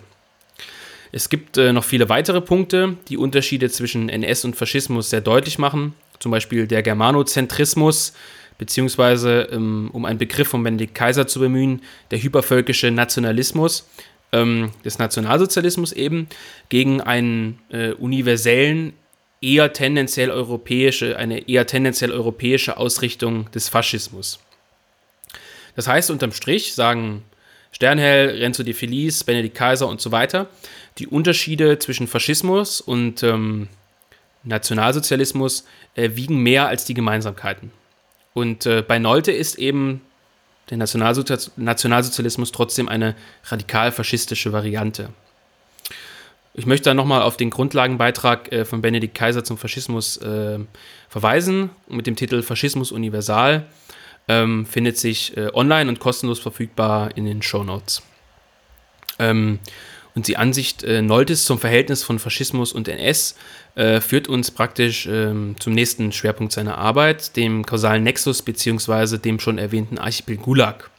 Es 1.13 1.29
gibt 1.29 1.59
äh, 1.59 1.73
noch 1.73 1.83
viele 1.83 2.09
weitere 2.09 2.41
Punkte, 2.41 2.97
die 3.09 3.17
Unterschiede 3.17 3.69
zwischen 3.69 4.09
NS 4.09 4.45
und 4.45 4.55
Faschismus 4.55 5.11
sehr 5.11 5.21
deutlich 5.21 5.59
machen. 5.59 5.95
Zum 6.21 6.31
Beispiel 6.31 6.67
der 6.67 6.83
Germanozentrismus, 6.83 8.13
beziehungsweise, 8.59 9.49
ähm, 9.51 9.91
um 9.93 10.05
einen 10.05 10.19
Begriff 10.19 10.49
von 10.49 10.63
Benedikt 10.63 10.95
Kaiser 10.95 11.27
zu 11.27 11.41
bemühen, 11.41 11.83
der 12.11 12.23
hypervölkische 12.23 12.91
Nationalismus 12.91 13.89
ähm, 14.33 14.71
des 14.85 14.99
Nationalsozialismus 14.99 15.93
eben 15.93 16.29
gegen 16.69 17.01
einen 17.01 17.59
äh, 17.71 17.93
universellen, 17.93 18.93
eher 19.41 19.73
tendenziell 19.73 20.31
europäische, 20.31 21.17
eine 21.17 21.49
eher 21.49 21.67
tendenziell 21.67 22.13
europäische 22.13 22.77
Ausrichtung 22.77 23.51
des 23.53 23.69
Faschismus. 23.69 24.39
Das 25.77 25.89
heißt, 25.89 26.11
unterm 26.11 26.33
Strich 26.33 26.75
sagen 26.75 27.25
Sternhell, 27.73 28.41
Renzo 28.41 28.63
de 28.63 28.75
Feliz, 28.75 29.25
Benedikt 29.25 29.57
Kaiser 29.57 29.89
und 29.89 30.01
so 30.01 30.13
weiter, 30.13 30.49
die 30.99 31.07
Unterschiede 31.07 31.79
zwischen 31.79 32.07
Faschismus 32.07 32.81
und 32.81 33.23
ähm, 33.23 33.69
Nationalsozialismus 34.43 35.65
äh, 35.95 36.11
wiegen 36.15 36.39
mehr 36.39 36.69
als 36.69 36.85
die 36.85 36.95
Gemeinsamkeiten. 36.95 37.71
Und 38.33 38.67
äh, 38.67 38.83
bei 38.87 38.99
Nolte 38.99 39.33
ist 39.33 39.57
eben 39.57 40.01
der 40.71 40.79
Nationalsozialismus 40.79 42.53
trotzdem 42.53 42.89
eine 42.89 43.17
radikal 43.45 43.91
faschistische 43.93 44.53
Variante. 44.53 45.11
Ich 46.55 46.67
möchte 46.67 46.91
dann 46.91 46.97
nochmal 46.97 47.23
auf 47.23 47.37
den 47.37 47.51
Grundlagenbeitrag 47.51 48.53
äh, 48.53 48.65
von 48.65 48.83
Benedikt 48.83 49.15
Kaiser 49.15 49.45
zum 49.45 49.59
Faschismus 49.59 50.17
äh, 50.19 50.59
verweisen 51.09 51.71
mit 51.89 52.07
dem 52.07 52.17
Titel 52.17 52.43
Faschismus 52.43 52.93
Universal. 52.93 53.67
Ähm, 54.29 54.67
findet 54.67 54.97
sich 54.97 55.37
äh, 55.37 55.51
online 55.55 55.89
und 55.89 55.99
kostenlos 55.99 56.39
verfügbar 56.39 57.17
in 57.17 57.25
den 57.25 57.43
Show 57.43 57.65
Notes. 57.65 58.03
Ähm, 59.19 59.59
und 60.15 60.29
die 60.29 60.37
Ansicht 60.37 60.83
äh, 60.83 61.03
Noltes 61.03 61.45
zum 61.45 61.59
Verhältnis 61.59 62.03
von 62.03 62.19
Faschismus 62.19 62.73
und 62.73 62.89
NS 62.89 63.37
äh, 63.75 64.01
führt 64.01 64.29
uns 64.29 64.51
praktisch 64.51 65.07
ähm, 65.07 65.57
zum 65.59 65.73
nächsten 65.73 66.13
Schwerpunkt 66.13 66.53
seiner 66.53 66.79
Arbeit, 66.79 67.37
dem 67.37 67.65
kausalen 67.65 68.03
Nexus 68.03 68.43
bzw. 68.43 69.19
dem 69.19 69.39
schon 69.39 69.59
erwähnten 69.59 69.99
Archipel 69.99 70.37
Gulag. 70.37 70.91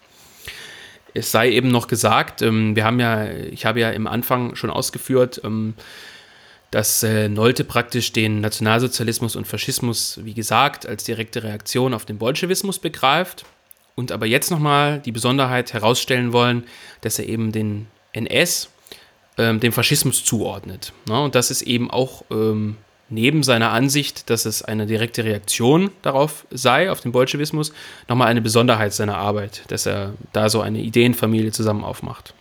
Es 1.13 1.31
sei 1.31 1.51
eben 1.51 1.67
noch 1.69 1.87
gesagt, 1.87 2.41
ähm, 2.41 2.75
wir 2.75 2.85
haben 2.85 2.99
ja, 2.99 3.29
ich 3.29 3.65
habe 3.65 3.81
ja 3.81 3.91
im 3.91 4.07
Anfang 4.07 4.55
schon 4.55 4.69
ausgeführt, 4.69 5.41
ähm, 5.43 5.73
dass 6.71 7.03
äh, 7.03 7.27
Nolte 7.27 7.65
praktisch 7.65 8.13
den 8.13 8.39
Nationalsozialismus 8.39 9.35
und 9.35 9.45
Faschismus, 9.45 10.21
wie 10.23 10.33
gesagt, 10.33 10.85
als 10.85 11.03
direkte 11.03 11.43
Reaktion 11.43 11.93
auf 11.93 12.05
den 12.05 12.17
Bolschewismus 12.17 12.79
begreift 12.79 13.43
und 13.95 14.13
aber 14.13 14.25
jetzt 14.25 14.51
nochmal 14.51 14.99
die 14.99 15.11
Besonderheit 15.11 15.73
herausstellen 15.73 16.31
wollen, 16.31 16.63
dass 17.01 17.19
er 17.19 17.27
eben 17.27 17.51
den 17.51 17.87
NS 18.13 18.69
ähm, 19.37 19.59
dem 19.59 19.71
Faschismus 19.71 20.23
zuordnet. 20.23 20.93
Ne? 21.07 21.21
Und 21.21 21.35
das 21.35 21.51
ist 21.51 21.61
eben 21.61 21.89
auch 21.89 22.23
ähm, 22.31 22.77
neben 23.09 23.43
seiner 23.43 23.71
Ansicht, 23.71 24.29
dass 24.29 24.45
es 24.45 24.63
eine 24.63 24.87
direkte 24.87 25.23
Reaktion 25.23 25.91
darauf 26.01 26.45
sei, 26.49 26.89
auf 26.91 27.01
den 27.01 27.11
Bolschewismus, 27.11 27.73
nochmal 28.07 28.27
eine 28.27 28.41
Besonderheit 28.41 28.93
seiner 28.93 29.17
Arbeit, 29.17 29.63
dass 29.67 29.85
er 29.85 30.13
da 30.33 30.49
so 30.49 30.61
eine 30.61 30.79
Ideenfamilie 30.79 31.51
zusammen 31.51 31.83
aufmacht. 31.83 32.33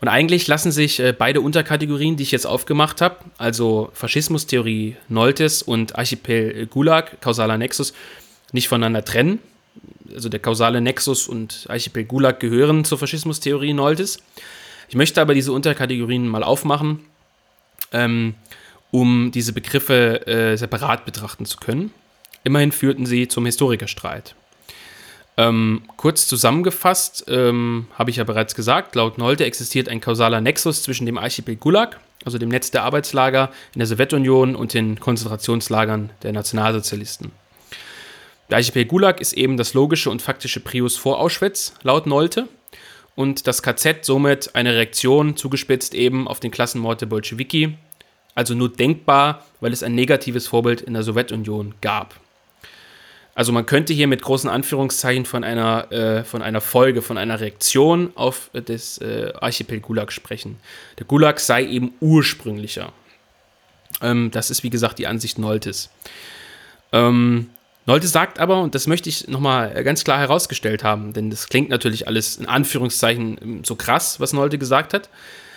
Und 0.00 0.08
eigentlich 0.08 0.46
lassen 0.46 0.72
sich 0.72 0.98
äh, 0.98 1.12
beide 1.16 1.42
Unterkategorien, 1.42 2.16
die 2.16 2.22
ich 2.22 2.30
jetzt 2.30 2.46
aufgemacht 2.46 3.02
habe, 3.02 3.16
also 3.36 3.90
Faschismustheorie 3.92 4.96
Noltes 5.08 5.62
und 5.62 5.96
Archipel 5.96 6.66
Gulag, 6.66 7.20
kausaler 7.20 7.58
Nexus, 7.58 7.92
nicht 8.52 8.68
voneinander 8.68 9.04
trennen. 9.04 9.40
Also 10.12 10.28
der 10.28 10.40
kausale 10.40 10.80
Nexus 10.80 11.28
und 11.28 11.66
Archipel 11.68 12.04
Gulag 12.04 12.40
gehören 12.40 12.84
zur 12.84 12.98
Faschismustheorie 12.98 13.74
Noltes. 13.74 14.22
Ich 14.90 14.96
möchte 14.96 15.20
aber 15.20 15.34
diese 15.34 15.52
Unterkategorien 15.52 16.26
mal 16.26 16.42
aufmachen, 16.42 16.98
ähm, 17.92 18.34
um 18.90 19.30
diese 19.30 19.52
Begriffe 19.52 20.26
äh, 20.26 20.56
separat 20.56 21.04
betrachten 21.04 21.46
zu 21.46 21.58
können. 21.58 21.92
Immerhin 22.42 22.72
führten 22.72 23.06
sie 23.06 23.28
zum 23.28 23.46
Historikerstreit. 23.46 24.34
Ähm, 25.36 25.82
kurz 25.96 26.26
zusammengefasst 26.26 27.26
ähm, 27.28 27.86
habe 27.94 28.10
ich 28.10 28.16
ja 28.16 28.24
bereits 28.24 28.56
gesagt, 28.56 28.96
laut 28.96 29.16
Nolte 29.16 29.44
existiert 29.44 29.88
ein 29.88 30.00
kausaler 30.00 30.40
Nexus 30.40 30.82
zwischen 30.82 31.06
dem 31.06 31.18
Archipel 31.18 31.54
Gulag, 31.54 32.00
also 32.24 32.38
dem 32.38 32.48
Netz 32.48 32.72
der 32.72 32.82
Arbeitslager 32.82 33.52
in 33.72 33.78
der 33.78 33.86
Sowjetunion 33.86 34.56
und 34.56 34.74
den 34.74 34.98
Konzentrationslagern 34.98 36.10
der 36.24 36.32
Nationalsozialisten. 36.32 37.30
Der 38.50 38.56
Archipel 38.56 38.86
Gulag 38.86 39.20
ist 39.20 39.34
eben 39.34 39.56
das 39.56 39.72
logische 39.72 40.10
und 40.10 40.20
faktische 40.20 40.58
Prius 40.58 40.96
vor 40.96 41.20
Auschwitz, 41.20 41.74
laut 41.84 42.08
Nolte 42.08 42.48
und 43.14 43.46
das 43.46 43.62
KZ 43.62 44.04
somit 44.04 44.54
eine 44.54 44.74
Reaktion 44.74 45.36
zugespitzt 45.36 45.94
eben 45.94 46.28
auf 46.28 46.40
den 46.40 46.50
Klassenmord 46.50 47.00
der 47.00 47.06
Bolschewiki, 47.06 47.76
also 48.34 48.54
nur 48.54 48.70
denkbar, 48.70 49.44
weil 49.60 49.72
es 49.72 49.82
ein 49.82 49.94
negatives 49.94 50.46
Vorbild 50.46 50.80
in 50.80 50.94
der 50.94 51.02
Sowjetunion 51.02 51.74
gab. 51.80 52.14
Also 53.34 53.52
man 53.52 53.64
könnte 53.64 53.92
hier 53.92 54.06
mit 54.06 54.22
großen 54.22 54.50
Anführungszeichen 54.50 55.24
von 55.24 55.44
einer, 55.44 55.90
äh, 55.92 56.24
von 56.24 56.42
einer 56.42 56.60
Folge, 56.60 57.00
von 57.00 57.16
einer 57.16 57.40
Reaktion 57.40 58.12
auf 58.14 58.50
das 58.52 58.98
äh, 58.98 59.32
Archipel 59.40 59.80
Gulag 59.80 60.12
sprechen. 60.12 60.58
Der 60.98 61.06
Gulag 61.06 61.40
sei 61.40 61.64
eben 61.64 61.94
ursprünglicher. 62.00 62.92
Ähm, 64.02 64.30
das 64.30 64.50
ist 64.50 64.62
wie 64.62 64.70
gesagt 64.70 64.98
die 64.98 65.06
Ansicht 65.06 65.38
Noltes. 65.38 65.90
Ähm, 66.92 67.50
Nolte 67.86 68.06
sagt 68.06 68.38
aber, 68.38 68.60
und 68.62 68.74
das 68.74 68.86
möchte 68.86 69.08
ich 69.08 69.28
nochmal 69.28 69.82
ganz 69.84 70.04
klar 70.04 70.18
herausgestellt 70.18 70.84
haben, 70.84 71.12
denn 71.12 71.30
das 71.30 71.48
klingt 71.48 71.70
natürlich 71.70 72.06
alles 72.06 72.36
in 72.36 72.46
Anführungszeichen 72.46 73.62
so 73.64 73.74
krass, 73.74 74.20
was 74.20 74.32
Nolte 74.32 74.58
gesagt 74.58 74.94
hat. 74.94 75.08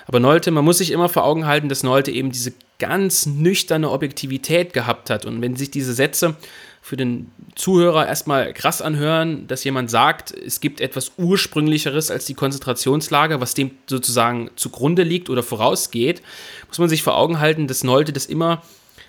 Aber 0.05 0.19
Nolte, 0.19 0.51
man 0.51 0.65
muss 0.65 0.79
sich 0.79 0.91
immer 0.91 1.09
vor 1.09 1.23
Augen 1.23 1.45
halten, 1.45 1.69
dass 1.69 1.83
Nolte 1.83 2.11
eben 2.11 2.31
diese 2.31 2.53
ganz 2.79 3.25
nüchterne 3.25 3.89
Objektivität 3.89 4.73
gehabt 4.73 5.09
hat. 5.09 5.25
Und 5.25 5.41
wenn 5.41 5.55
sich 5.55 5.71
diese 5.71 5.93
Sätze 5.93 6.35
für 6.81 6.97
den 6.97 7.31
Zuhörer 7.55 8.07
erstmal 8.07 8.53
krass 8.53 8.81
anhören, 8.81 9.47
dass 9.47 9.63
jemand 9.63 9.89
sagt, 9.89 10.31
es 10.31 10.59
gibt 10.59 10.81
etwas 10.81 11.13
Ursprünglicheres 11.17 12.11
als 12.11 12.25
die 12.25 12.33
Konzentrationslager, 12.33 13.39
was 13.39 13.53
dem 13.53 13.71
sozusagen 13.87 14.49
zugrunde 14.57 15.03
liegt 15.03 15.29
oder 15.29 15.43
vorausgeht, 15.43 16.21
muss 16.67 16.79
man 16.79 16.89
sich 16.89 17.03
vor 17.03 17.15
Augen 17.15 17.39
halten, 17.39 17.67
dass 17.67 17.85
Nolte 17.85 18.11
das 18.11 18.25
immer 18.25 18.61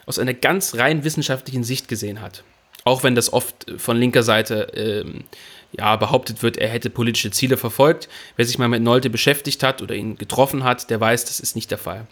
aus 0.06 0.20
einer 0.20 0.34
ganz 0.34 0.76
rein 0.76 1.02
wissenschaftlichen 1.02 1.64
Sicht 1.64 1.88
gesehen 1.88 2.20
hat. 2.20 2.44
Auch 2.84 3.02
wenn 3.02 3.14
das 3.14 3.32
oft 3.32 3.66
von 3.78 3.96
linker 3.96 4.22
Seite 4.22 4.70
ähm, 4.74 5.24
ja, 5.72 5.96
behauptet 5.96 6.42
wird, 6.42 6.58
er 6.58 6.68
hätte 6.68 6.90
politische 6.90 7.30
Ziele 7.30 7.56
verfolgt. 7.56 8.08
Wer 8.36 8.44
sich 8.44 8.58
mal 8.58 8.68
mit 8.68 8.82
Nolte 8.82 9.10
beschäftigt 9.10 9.62
hat 9.62 9.82
oder 9.82 9.94
ihn 9.94 10.16
getroffen 10.16 10.64
hat, 10.64 10.90
der 10.90 11.00
weiß, 11.00 11.24
das 11.24 11.40
ist 11.40 11.56
nicht 11.56 11.70
der 11.70 11.78
Fall. 11.78 12.06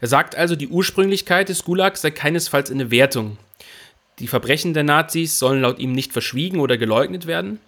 Er 0.00 0.08
sagt 0.08 0.36
also, 0.36 0.56
die 0.56 0.68
Ursprünglichkeit 0.68 1.48
des 1.48 1.64
Gulags 1.64 2.02
sei 2.02 2.10
keinesfalls 2.10 2.70
eine 2.70 2.90
Wertung. 2.90 3.38
Die 4.18 4.28
Verbrechen 4.28 4.74
der 4.74 4.84
Nazis 4.84 5.38
sollen 5.38 5.62
laut 5.62 5.78
ihm 5.78 5.92
nicht 5.92 6.12
verschwiegen 6.12 6.60
oder 6.60 6.76
geleugnet 6.76 7.26
werden. 7.26 7.60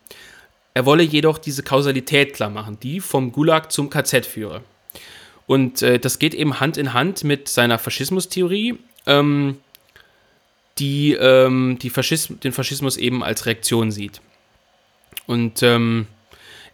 Er 0.75 0.87
wolle 0.87 1.03
jedoch 1.03 1.39
diese 1.39 1.63
Kausalität 1.63 2.35
klar 2.35 2.51
machen, 2.51 2.79
die 2.81 3.01
vom 3.01 3.33
Gulag 3.33 3.73
zum 3.73 3.91
KZ 3.91 4.27
führe. 4.27 4.63
Und 5.47 5.83
äh, 5.83 5.99
das 5.99 6.19
geht 6.19 6.35
eben 6.35 6.61
Hand 6.61 6.77
in 6.77 6.93
Hand 6.93 7.25
mit 7.25 7.49
seiner 7.49 7.79
Faschismustheorie. 7.79 8.79
Ähm, 9.07 9.59
die, 10.79 11.15
ähm, 11.15 11.79
die 11.81 11.91
Faschism 11.91 12.35
den 12.41 12.53
Faschismus 12.53 12.97
eben 12.97 13.23
als 13.23 13.47
Reaktion 13.47 13.91
sieht. 13.91 14.21
Und 15.27 15.63
ähm, 15.63 16.07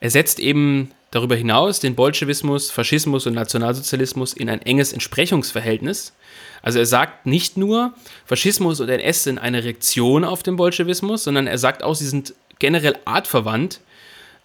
er 0.00 0.10
setzt 0.10 0.38
eben 0.38 0.90
darüber 1.10 1.36
hinaus 1.36 1.80
den 1.80 1.94
Bolschewismus, 1.94 2.70
Faschismus 2.70 3.26
und 3.26 3.34
Nationalsozialismus 3.34 4.32
in 4.32 4.50
ein 4.50 4.60
enges 4.62 4.92
Entsprechungsverhältnis. 4.92 6.12
Also 6.60 6.80
er 6.80 6.86
sagt 6.86 7.26
nicht 7.26 7.56
nur, 7.56 7.94
Faschismus 8.26 8.80
und 8.80 8.88
NS 8.88 9.24
sind 9.24 9.38
eine 9.38 9.62
Reaktion 9.62 10.24
auf 10.24 10.42
den 10.42 10.56
Bolschewismus, 10.56 11.24
sondern 11.24 11.46
er 11.46 11.58
sagt 11.58 11.82
auch, 11.82 11.94
sie 11.94 12.06
sind 12.08 12.34
generell 12.58 12.96
artverwandt 13.04 13.80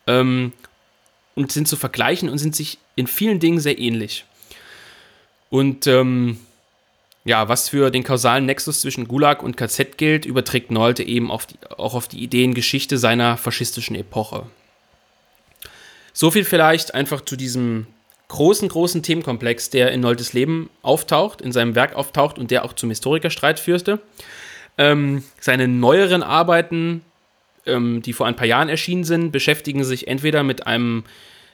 ähm, 0.05 0.53
und 1.35 1.51
sind 1.51 1.67
zu 1.67 1.75
vergleichen 1.75 2.29
und 2.29 2.37
sind 2.37 2.55
sich 2.55 2.77
in 2.95 3.07
vielen 3.07 3.39
Dingen 3.39 3.59
sehr 3.59 3.79
ähnlich. 3.79 4.25
Und 5.49 5.87
ähm, 5.87 6.39
ja, 7.25 7.49
was 7.49 7.69
für 7.69 7.91
den 7.91 8.03
kausalen 8.03 8.45
Nexus 8.45 8.81
zwischen 8.81 9.07
Gulag 9.07 9.43
und 9.43 9.57
KZ 9.57 9.97
gilt, 9.97 10.25
überträgt 10.25 10.71
Nolte 10.71 11.03
eben 11.03 11.31
auf 11.31 11.45
die, 11.45 11.57
auch 11.77 11.93
auf 11.93 12.07
die 12.07 12.23
Ideengeschichte 12.23 12.97
seiner 12.97 13.37
faschistischen 13.37 13.95
Epoche. 13.95 14.43
So 16.13 16.31
viel 16.31 16.43
vielleicht 16.43 16.93
einfach 16.93 17.21
zu 17.21 17.35
diesem 17.35 17.87
großen, 18.29 18.69
großen 18.69 19.03
Themenkomplex, 19.03 19.69
der 19.69 19.91
in 19.91 20.01
Noltes 20.01 20.33
Leben 20.33 20.69
auftaucht, 20.81 21.41
in 21.41 21.51
seinem 21.51 21.75
Werk 21.75 21.95
auftaucht 21.95 22.37
und 22.39 22.51
der 22.51 22.63
auch 22.63 22.73
zum 22.73 22.89
Historikerstreit 22.89 23.59
führte. 23.59 23.99
Ähm, 24.77 25.23
seine 25.41 25.67
neueren 25.67 26.23
Arbeiten, 26.23 27.01
ähm, 27.65 28.01
die 28.01 28.13
vor 28.13 28.27
ein 28.27 28.35
paar 28.35 28.47
Jahren 28.47 28.69
erschienen 28.69 29.03
sind, 29.03 29.31
beschäftigen 29.31 29.83
sich 29.83 30.07
entweder 30.07 30.43
mit 30.43 30.67
einem 30.67 31.03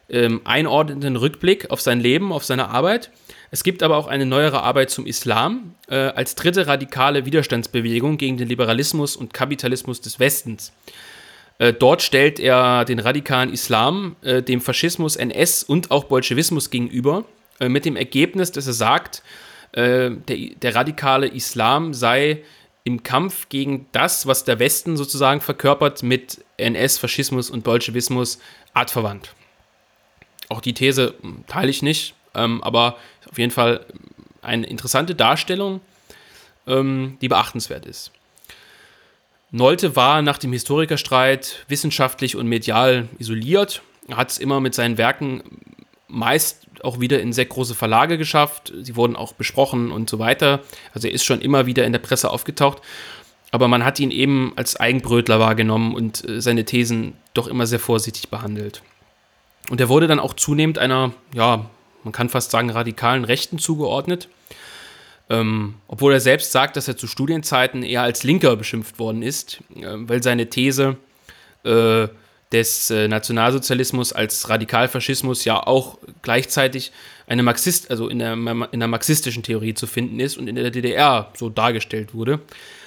ähm, 0.10 0.42
einordnenden 0.44 1.16
Rückblick 1.16 1.72
auf 1.72 1.82
sein 1.82 2.00
Leben, 2.00 2.32
auf 2.32 2.46
seine 2.46 2.70
Arbeit. 2.70 3.10
Es 3.56 3.64
gibt 3.64 3.84
aber 3.84 3.96
auch 3.96 4.08
eine 4.08 4.26
neuere 4.26 4.64
Arbeit 4.64 4.90
zum 4.90 5.06
Islam 5.06 5.76
äh, 5.88 5.96
als 5.96 6.36
dritte 6.36 6.68
radikale 6.68 7.26
Widerstandsbewegung 7.26 8.18
gegen 8.18 8.36
den 8.36 8.50
Liberalismus 8.50 9.16
und 9.16 9.34
Kapitalismus 9.34 10.02
des 10.02 10.20
Westens. 10.20 10.74
Äh, 11.60 11.72
dort 11.72 12.02
stellt 12.02 12.38
er 12.42 12.84
den 12.84 13.00
radikalen 13.00 13.54
Islam 13.54 14.18
äh, 14.24 14.44
dem 14.44 14.60
Faschismus, 14.60 15.16
NS 15.16 15.64
und 15.64 15.90
auch 15.90 16.04
Bolschewismus 16.04 16.70
gegenüber, 16.70 17.24
äh, 17.62 17.70
mit 17.70 17.86
dem 17.86 17.96
Ergebnis, 17.96 18.52
dass 18.52 18.68
er 18.68 18.74
sagt, 18.74 19.24
äh, 19.72 20.12
der, 20.12 20.38
der 20.62 20.76
radikale 20.76 21.28
Islam 21.28 21.94
sei 21.94 22.44
im 22.84 23.04
Kampf 23.04 23.48
gegen 23.48 23.86
das, 23.94 24.28
was 24.28 24.44
der 24.44 24.60
Westen 24.60 24.98
sozusagen 24.98 25.40
verkörpert, 25.40 26.04
mit 26.04 26.44
NS, 26.58 26.98
Faschismus 26.98 27.50
und 27.50 27.64
Bolschewismus 27.64 28.38
artverwandt. 28.74 29.34
Auch 30.50 30.60
die 30.60 30.74
These 30.74 31.14
hm, 31.22 31.46
teile 31.48 31.70
ich 31.70 31.82
nicht, 31.82 32.16
ähm, 32.36 32.64
aber 32.64 32.98
auf 33.30 33.38
jeden 33.38 33.52
Fall 33.52 33.86
eine 34.42 34.68
interessante 34.68 35.16
Darstellung, 35.16 35.82
ähm, 36.68 37.18
die 37.22 37.28
beachtenswert 37.28 37.86
ist. 37.86 38.12
Nolte 39.52 39.96
war 39.96 40.22
nach 40.22 40.38
dem 40.38 40.52
Historikerstreit 40.52 41.66
wissenschaftlich 41.68 42.36
und 42.36 42.48
medial 42.48 43.08
isoliert, 43.20 43.82
hat 44.12 44.32
es 44.32 44.38
immer 44.38 44.60
mit 44.60 44.76
seinen 44.76 44.98
Werken 44.98 45.44
meist 46.08 46.66
auch 46.84 47.00
wieder 47.00 47.20
in 47.20 47.34
sehr 47.34 47.46
große 47.46 47.76
Verlage 47.76 48.18
geschafft. 48.18 48.74
Sie 48.82 48.96
wurden 48.96 49.16
auch 49.16 49.34
besprochen 49.34 49.92
und 49.92 50.10
so 50.10 50.20
weiter. 50.20 50.62
Also 50.94 51.08
er 51.08 51.14
ist 51.14 51.26
schon 51.26 51.42
immer 51.42 51.66
wieder 51.66 51.86
in 51.86 51.92
der 51.92 52.00
Presse 52.00 52.30
aufgetaucht. 52.30 52.82
Aber 53.52 53.68
man 53.68 53.86
hat 53.86 54.00
ihn 54.00 54.12
eben 54.12 54.54
als 54.56 54.76
Eigenbrötler 54.76 55.40
wahrgenommen 55.40 55.96
und 55.96 56.28
äh, 56.28 56.42
seine 56.42 56.66
Thesen 56.66 57.14
doch 57.34 57.48
immer 57.48 57.68
sehr 57.68 57.80
vorsichtig 57.80 58.30
behandelt. 58.30 58.82
Und 59.70 59.82
er 59.82 59.90
wurde 59.90 60.08
dann 60.08 60.20
auch 60.20 60.34
zunehmend 60.34 60.78
einer, 60.78 61.14
ja, 61.34 61.66
man 62.06 62.14
kann 62.14 62.30
fast 62.30 62.52
sagen, 62.52 62.70
radikalen 62.70 63.26
Rechten 63.26 63.60
zugeordnet. 63.60 64.30
Ähm, 65.30 65.76
obwohl 65.88 66.14
er 66.14 66.20
selbst 66.20 66.52
sagt, 66.52 66.78
dass 66.78 66.88
er 66.88 66.98
zu 66.98 67.08
Studienzeiten 67.08 67.82
eher 67.82 68.04
als 68.04 68.24
Linker 68.24 68.56
beschimpft 68.56 69.00
worden 69.00 69.24
ist, 69.24 69.60
äh, 69.76 69.84
weil 69.84 70.22
seine 70.22 70.50
These 70.50 70.98
äh, 71.64 72.08
des 72.52 72.92
äh, 72.92 73.08
Nationalsozialismus 73.08 74.14
als 74.14 74.50
Radikalfaschismus 74.50 75.44
ja 75.44 75.66
auch 75.66 75.98
gleichzeitig 76.22 76.92
eine 77.26 77.42
Marxist, 77.42 77.90
also 77.90 78.08
in 78.08 78.20
der, 78.20 78.34
in 78.34 78.80
der 78.80 78.88
marxistischen 78.88 79.42
Theorie 79.42 79.74
zu 79.74 79.88
finden 79.88 80.20
ist 80.20 80.38
und 80.38 80.48
in 80.48 80.56
der 80.56 80.70
DDR 80.70 81.32
so 81.36 81.50
dargestellt 81.50 82.14
wurde. 82.14 82.40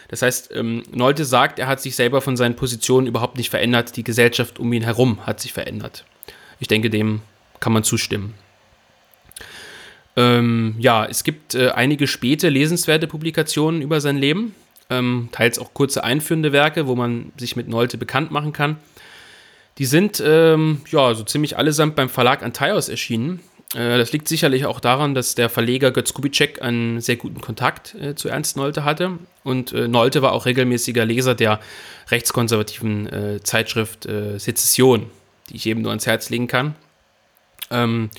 Das 0.09 0.23
heißt, 0.23 0.53
ähm, 0.55 0.85
Nolte 0.93 1.25
sagt, 1.25 1.59
er 1.59 1.67
hat 1.67 1.81
sich 1.83 1.97
selber 1.97 2.23
von 2.23 2.37
seinen 2.37 2.55
Positionen 2.55 3.09
überhaupt 3.09 3.37
nicht 3.37 3.51
verändert, 3.51 3.97
die 3.97 4.05
Gesellschaft 4.05 4.61
um 4.61 4.73
ihn 4.73 4.85
herum 4.85 5.27
hat 5.27 5.41
sich 5.41 5.53
verändert. 5.53 6.05
Ich 6.61 6.69
denke, 6.69 6.89
dem 6.89 7.21
kann 7.61 7.73
man 7.73 7.83
zustimmen. 7.83 8.35
Ähm, 10.19 10.75
ja, 10.81 11.07
es 11.07 11.23
gibt 11.23 11.55
äh, 11.55 11.69
einige 11.69 12.09
späte 12.09 12.49
lesenswerte 12.49 13.07
Publikationen 13.07 13.83
über 13.83 14.01
sein 14.01 14.17
Leben, 14.17 14.53
ähm, 14.91 15.29
teils 15.31 15.61
auch 15.61 15.73
kurze 15.75 16.03
einführende 16.03 16.51
Werke, 16.51 16.89
wo 16.89 16.97
man 16.97 17.31
sich 17.37 17.55
mit 17.55 17.69
Nolte 17.69 17.99
bekannt 17.99 18.33
machen 18.33 18.53
kann. 18.53 18.79
Die 19.79 19.85
sind 19.85 20.21
ähm, 20.27 20.81
ja 20.91 21.15
so 21.15 21.23
ziemlich 21.23 21.57
allesamt 21.57 21.95
beim 21.95 22.09
Verlag 22.09 22.43
Antaios 22.43 22.89
erschienen. 22.89 23.39
Äh, 23.77 23.97
das 23.97 24.13
liegt 24.13 24.27
sicherlich 24.27 24.67
auch 24.67 24.81
daran, 24.81 25.15
dass 25.15 25.37
der 25.37 25.49
Verleger 25.49 25.93
Götz 25.93 26.13
Kubitschek 26.15 26.61
einen 26.63 27.01
sehr 27.01 27.15
guten 27.15 27.41
Kontakt 27.41 27.95
äh, 27.95 28.17
zu 28.17 28.29
Ernst 28.29 28.57
Nolte 28.57 28.85
hatte. 28.85 29.21
Und 29.45 29.73
äh, 29.73 29.87
Nolte 29.87 30.21
war 30.21 30.33
auch 30.33 30.47
regelmäßiger 30.47 31.05
Leser 31.05 31.37
der 31.37 31.61
rechtskonservativen 32.11 33.07
äh, 33.07 33.41
Zeitschrift 33.45 34.07
äh, 34.07 34.37
Sezession, 34.39 35.07
die 35.49 35.55
ich 35.55 35.67
eben 35.67 35.83
nur 35.83 35.93
ans 35.93 36.07
Herz 36.07 36.29
legen 36.29 36.49
kann. 36.49 36.75
Ähm, 37.71 38.11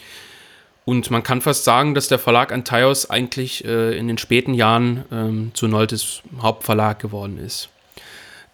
und 0.89 1.11
man 1.11 1.21
kann 1.21 1.39
fast 1.39 1.65
sagen, 1.65 1.93
dass 1.93 2.07
der 2.07 2.17
Verlag 2.17 2.51
Antaios 2.51 3.11
eigentlich 3.11 3.63
äh, 3.63 3.95
in 3.95 4.07
den 4.07 4.17
späten 4.17 4.55
Jahren 4.55 5.05
ähm, 5.11 5.51
zu 5.53 5.67
Noltes 5.67 6.23
Hauptverlag 6.41 6.97
geworden 6.97 7.37
ist. 7.37 7.69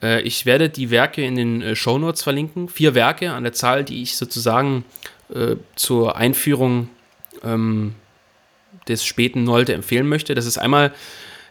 Äh, 0.03 0.19
ich 0.23 0.45
werde 0.45 0.67
die 0.67 0.91
Werke 0.91 1.23
in 1.23 1.35
den 1.35 1.61
äh, 1.61 1.77
Shownotes 1.77 2.23
verlinken. 2.23 2.67
Vier 2.67 2.93
Werke 2.93 3.31
an 3.31 3.43
der 3.43 3.53
Zahl, 3.53 3.85
die 3.85 4.01
ich 4.01 4.17
sozusagen 4.17 4.83
äh, 5.33 5.55
zur 5.77 6.17
Einführung 6.17 6.89
ähm, 7.41 7.95
des 8.89 9.05
späten 9.05 9.45
Nolte 9.45 9.73
empfehlen 9.73 10.09
möchte. 10.09 10.35
Das 10.35 10.45
ist 10.45 10.57
einmal 10.57 10.93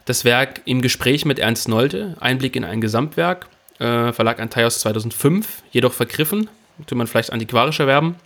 das 0.05 0.23
Werk 0.23 0.61
Im 0.65 0.83
Gespräch 0.83 1.25
mit 1.25 1.39
Ernst 1.39 1.67
Nolte, 1.67 2.15
Einblick 2.19 2.55
in 2.55 2.63
ein 2.63 2.79
Gesamtwerk, 2.79 3.47
äh, 3.79 4.13
Verlag 4.13 4.39
Antaios 4.39 4.81
2005, 4.81 5.63
jedoch 5.71 5.93
vergriffen, 5.93 6.47
könnte 6.77 6.93
man 6.93 7.07
vielleicht 7.07 7.33
antiquarisch 7.33 7.79
erwerben. 7.79 8.17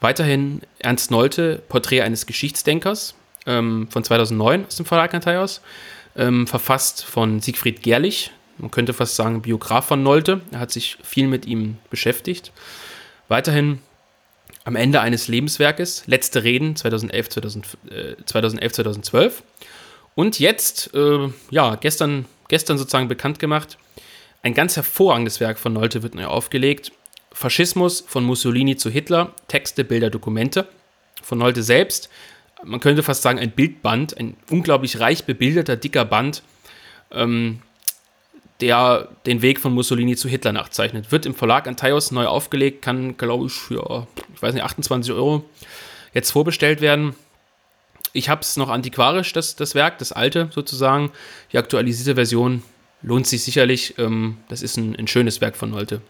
Weiterhin 0.00 0.62
Ernst 0.78 1.10
Nolte, 1.10 1.62
Porträt 1.68 2.02
eines 2.02 2.26
Geschichtsdenkers 2.26 3.14
ähm, 3.46 3.88
von 3.90 4.04
2009 4.04 4.66
aus 4.66 4.76
dem 4.76 4.86
Verlag 4.86 5.14
Antaios, 5.14 5.60
ähm, 6.16 6.46
verfasst 6.46 7.04
von 7.04 7.40
Siegfried 7.40 7.82
Gerlich, 7.82 8.32
man 8.58 8.70
könnte 8.70 8.92
fast 8.92 9.14
sagen 9.14 9.40
Biograf 9.40 9.86
von 9.86 10.02
Nolte. 10.02 10.40
Er 10.50 10.58
hat 10.60 10.72
sich 10.72 10.98
viel 11.02 11.28
mit 11.28 11.46
ihm 11.46 11.78
beschäftigt. 11.90 12.52
Weiterhin 13.28 13.80
am 14.64 14.76
Ende 14.76 15.00
eines 15.00 15.28
Lebenswerkes, 15.28 16.06
Letzte 16.06 16.42
Reden 16.42 16.76
2011, 16.76 17.28
2000, 17.28 17.66
äh, 17.90 18.16
2011 18.24 18.72
2012. 18.72 19.42
Und 20.14 20.40
jetzt, 20.40 20.92
äh, 20.94 21.28
ja, 21.50 21.76
gestern, 21.76 22.26
gestern 22.48 22.78
sozusagen 22.78 23.08
bekannt 23.08 23.38
gemacht, 23.38 23.78
ein 24.42 24.54
ganz 24.54 24.76
hervorragendes 24.76 25.40
Werk 25.40 25.58
von 25.58 25.72
Nolte 25.72 26.02
wird 26.02 26.14
neu 26.14 26.26
aufgelegt. 26.26 26.92
Faschismus 27.32 28.00
von 28.06 28.24
Mussolini 28.24 28.76
zu 28.76 28.90
Hitler, 28.90 29.34
Texte, 29.48 29.84
Bilder, 29.84 30.10
Dokumente 30.10 30.68
von 31.22 31.38
Nolte 31.38 31.62
selbst. 31.62 32.08
Man 32.64 32.80
könnte 32.80 33.02
fast 33.02 33.22
sagen, 33.22 33.38
ein 33.38 33.52
Bildband, 33.52 34.18
ein 34.18 34.36
unglaublich 34.50 34.98
reich 34.98 35.24
bebilderter, 35.24 35.76
dicker 35.76 36.04
Band, 36.04 36.42
ähm, 37.12 37.62
der 38.60 39.08
den 39.26 39.42
Weg 39.42 39.60
von 39.60 39.72
Mussolini 39.72 40.16
zu 40.16 40.28
Hitler 40.28 40.52
nachzeichnet. 40.52 41.12
Wird 41.12 41.26
im 41.26 41.34
Verlag 41.34 41.68
Antaios 41.68 42.10
neu 42.10 42.26
aufgelegt, 42.26 42.82
kann, 42.82 43.16
glaube 43.16 43.46
ich, 43.46 43.52
für, 43.52 44.08
ich 44.34 44.42
weiß 44.42 44.54
nicht, 44.54 44.64
28 44.64 45.12
Euro 45.12 45.44
jetzt 46.12 46.32
vorbestellt 46.32 46.80
werden. 46.80 47.14
Ich 48.12 48.28
habe 48.28 48.40
es 48.40 48.56
noch 48.56 48.70
antiquarisch, 48.70 49.32
das, 49.32 49.54
das 49.54 49.74
Werk, 49.74 49.98
das 49.98 50.10
alte 50.10 50.48
sozusagen. 50.52 51.12
Die 51.52 51.58
aktualisierte 51.58 52.16
Version 52.16 52.64
lohnt 53.02 53.26
sich 53.28 53.44
sicherlich. 53.44 53.96
Ähm, 53.98 54.38
das 54.48 54.62
ist 54.62 54.76
ein, 54.76 54.96
ein 54.96 55.06
schönes 55.06 55.40
Werk 55.40 55.56
von 55.56 55.70
Nolte. 55.70 56.00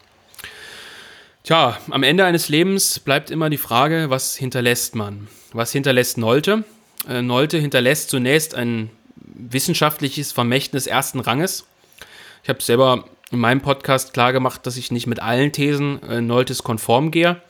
Tja, 1.45 1.79
am 1.91 2.03
Ende 2.03 2.25
eines 2.25 2.49
Lebens 2.49 2.99
bleibt 2.99 3.31
immer 3.31 3.49
die 3.49 3.57
Frage, 3.57 4.11
was 4.11 4.37
hinterlässt 4.37 4.95
man? 4.95 5.29
Was 5.53 5.73
hinterlässt 5.73 6.19
Nolte? 6.19 6.65
Äh, 7.09 7.23
Nolte 7.23 7.59
hinterlässt 7.59 8.11
zunächst 8.11 8.55
ein 8.55 8.91
wissenschaftliches 9.17 10.33
Vermächtnis 10.33 10.87
ersten 10.87 11.21
Ranges. 11.21 11.67
Ich 12.43 12.49
habe 12.49 12.63
selber 12.63 13.05
in 13.31 13.39
meinem 13.39 13.61
Podcast 13.61 14.13
klar 14.13 14.33
gemacht, 14.33 14.67
dass 14.67 14.77
ich 14.77 14.91
nicht 14.91 15.07
mit 15.07 15.21
allen 15.21 15.53
Thesen 15.53 16.03
äh, 16.03 16.21
Noltes 16.21 16.63
konform 16.63 17.11
gehe. 17.11 17.41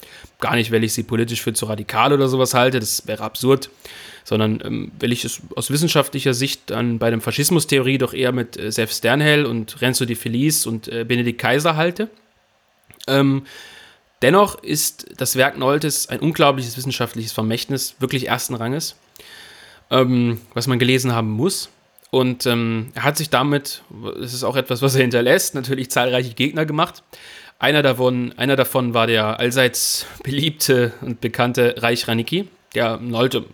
Gar 0.40 0.56
nicht, 0.56 0.70
weil 0.70 0.84
ich 0.84 0.92
sie 0.92 1.02
politisch 1.02 1.42
für 1.42 1.52
zu 1.52 1.66
radikal 1.66 2.12
oder 2.12 2.28
sowas 2.28 2.54
halte, 2.54 2.80
das 2.80 3.06
wäre 3.06 3.24
absurd, 3.24 3.70
sondern 4.24 4.60
ähm, 4.64 4.92
weil 5.00 5.12
ich 5.12 5.24
es 5.24 5.40
aus 5.56 5.70
wissenschaftlicher 5.70 6.34
Sicht 6.34 6.70
dann 6.70 6.98
bei 6.98 7.10
der 7.10 7.20
Faschismustheorie 7.20 7.98
doch 7.98 8.12
eher 8.12 8.32
mit 8.32 8.56
äh, 8.56 8.70
Sef 8.70 8.92
Sternhell 8.92 9.46
und 9.46 9.80
Renzo 9.80 10.04
de 10.04 10.16
Felice 10.16 10.66
und 10.66 10.88
äh, 10.88 11.04
Benedikt 11.04 11.40
Kaiser 11.40 11.76
halte. 11.76 12.08
Ähm, 13.06 13.42
Dennoch 14.22 14.62
ist 14.62 15.06
das 15.16 15.36
Werk 15.36 15.58
Noltes 15.58 16.08
ein 16.08 16.20
unglaubliches 16.20 16.76
wissenschaftliches 16.76 17.32
Vermächtnis, 17.32 17.94
wirklich 18.00 18.28
ersten 18.28 18.54
Ranges, 18.54 18.96
ähm, 19.90 20.40
was 20.54 20.66
man 20.66 20.78
gelesen 20.78 21.14
haben 21.14 21.30
muss. 21.30 21.70
Und 22.10 22.46
ähm, 22.46 22.88
er 22.94 23.04
hat 23.04 23.16
sich 23.16 23.30
damit, 23.30 23.82
das 24.20 24.32
ist 24.32 24.42
auch 24.42 24.56
etwas, 24.56 24.82
was 24.82 24.94
er 24.94 25.02
hinterlässt, 25.02 25.54
natürlich 25.54 25.90
zahlreiche 25.90 26.34
Gegner 26.34 26.64
gemacht. 26.64 27.02
Einer 27.58 27.82
davon, 27.82 28.32
einer 28.36 28.56
davon 28.56 28.94
war 28.94 29.06
der 29.06 29.38
allseits 29.38 30.06
beliebte 30.22 30.92
und 31.00 31.20
bekannte 31.20 31.74
Reich 31.78 32.08
Ranicki, 32.08 32.48
der 32.74 32.96
Nolte, 32.98 33.44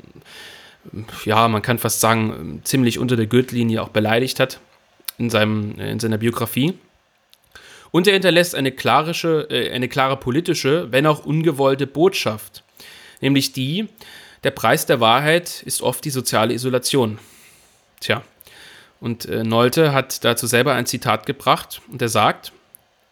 ja, 1.25 1.49
man 1.49 1.63
kann 1.63 1.79
fast 1.79 2.01
sagen, 2.01 2.61
ziemlich 2.65 2.99
unter 2.99 3.17
der 3.17 3.27
Gürtellinie 3.27 3.83
auch 3.83 3.89
beleidigt 3.89 4.41
hat 4.41 4.61
in, 5.19 5.31
seinem, 5.31 5.79
in 5.79 5.99
seiner 6.01 6.19
Biografie. 6.19 6.75
Und 7.95 8.09
er 8.09 8.15
hinterlässt 8.15 8.57
eine, 8.57 8.73
klarische, 8.73 9.47
äh, 9.51 9.71
eine 9.71 9.87
klare 9.87 10.17
politische, 10.17 10.91
wenn 10.91 11.07
auch 11.07 11.25
ungewollte 11.25 11.87
Botschaft. 11.87 12.65
Nämlich 13.21 13.53
die, 13.53 13.87
der 14.43 14.51
Preis 14.51 14.85
der 14.87 14.99
Wahrheit 14.99 15.63
ist 15.63 15.81
oft 15.81 16.05
die 16.05 16.11
soziale 16.11 16.55
Isolation. 16.55 17.21
Tja, 18.01 18.25
und 18.99 19.27
äh, 19.27 19.45
Nolte 19.45 19.93
hat 19.93 20.25
dazu 20.25 20.49
selber 20.49 20.75
ein 20.75 20.87
Zitat 20.87 21.25
gebracht 21.25 21.83
und 21.89 22.03
er 22.03 22.09
sagt, 22.09 22.51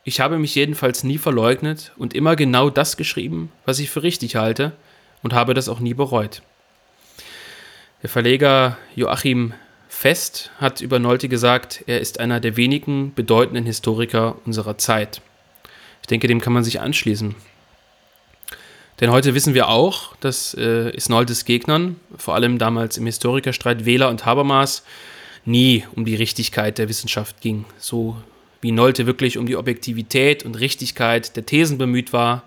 ich 0.03 0.19
habe 0.19 0.37
mich 0.37 0.57
jedenfalls 0.57 1.05
nie 1.05 1.19
verleugnet 1.19 1.93
und 1.97 2.13
immer 2.13 2.35
genau 2.35 2.69
das 2.69 2.97
geschrieben, 2.97 3.53
was 3.65 3.79
ich 3.79 3.89
für 3.89 4.03
richtig 4.03 4.35
halte 4.35 4.73
und 5.23 5.33
habe 5.33 5.55
das 5.55 5.69
auch 5.69 5.79
nie 5.79 5.95
bereut. 5.95 6.43
Der 8.03 8.11
Verleger 8.11 8.79
Joachim 8.97 9.55
Fest 10.03 10.51
hat 10.59 10.81
über 10.81 10.99
Nolte 10.99 11.29
gesagt, 11.29 11.85
er 11.87 12.01
ist 12.01 12.19
einer 12.19 12.41
der 12.41 12.57
wenigen 12.57 13.15
bedeutenden 13.15 13.67
Historiker 13.67 14.35
unserer 14.45 14.77
Zeit. 14.77 15.23
Ich 16.01 16.09
denke, 16.09 16.27
dem 16.27 16.41
kann 16.41 16.53
man 16.53 16.65
sich 16.65 16.81
anschließen. 16.81 17.37
Denn 19.01 19.13
heute 19.13 19.37
wissen 19.37 19.55
wir 19.55 19.69
auch, 19.69 20.17
dass 20.17 20.55
äh, 20.55 20.91
es 20.97 21.09
Noltes 21.09 21.45
Gegnern, 21.45 22.01
vor 22.17 22.35
allem 22.35 22.59
damals 22.59 22.99
im 22.99 23.07
Historikerstreit 23.07 23.85
Wähler 23.85 24.09
und 24.09 24.27
Habermas, 24.27 24.83
nie 25.45 25.85
um 25.95 26.05
die 26.05 26.17
Richtigkeit 26.17 26.79
der 26.79 26.89
Wissenschaft 26.89 27.41
ging. 27.41 27.65
So 27.79 28.17
wie 28.61 28.73
Nolte 28.73 29.07
wirklich 29.07 29.39
um 29.39 29.47
die 29.47 29.55
Objektivität 29.55 30.45
und 30.45 30.59
Richtigkeit 30.59 31.37
der 31.37 31.47
Thesen 31.47 31.79
bemüht 31.79 32.13
war. 32.13 32.43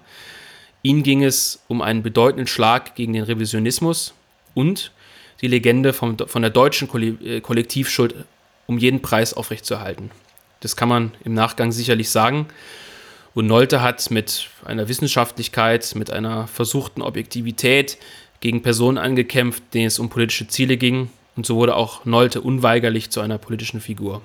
Ihnen 0.84 1.04
ging 1.04 1.24
es 1.24 1.64
um 1.70 1.82
einen 1.82 2.04
bedeutenden 2.04 2.48
Schlag 2.48 2.96
gegen 2.96 3.14
den 3.14 3.24
Revisionismus 3.24 4.14
und 4.54 4.92
die 5.42 5.48
Legende 5.48 5.94
vom, 5.94 6.18
von 6.18 6.42
der 6.42 6.52
deutschen 6.52 6.90
äh, 7.24 7.42
Kollektivschuld 7.42 8.16
um 8.68 8.78
jeden 8.78 9.02
Preis 9.02 9.34
aufrechtzuerhalten. 9.34 10.12
Das 10.62 10.76
kann 10.76 10.90
man 10.90 11.12
im 11.24 11.34
Nachgang 11.34 11.72
sicherlich 11.72 12.10
sagen. 12.10 12.48
Und 13.34 13.48
Nolte 13.48 13.82
hat 13.82 14.10
mit 14.12 14.50
einer 14.64 14.88
Wissenschaftlichkeit, 14.88 15.94
mit 15.96 16.12
einer 16.12 16.48
versuchten 16.48 17.02
Objektivität 17.02 17.98
gegen 18.40 18.62
Personen 18.62 18.98
angekämpft, 18.98 19.62
denen 19.74 19.88
es 19.88 20.00
um 20.00 20.10
politische 20.10 20.48
Ziele 20.48 20.78
ging. 20.78 21.10
Und 21.36 21.46
so 21.46 21.58
wurde 21.58 21.76
auch 21.76 22.06
Nolte 22.06 22.42
unweigerlich 22.42 23.10
zu 23.10 23.20
einer 23.20 23.38
politischen 23.38 23.82
Figur. 23.82 24.22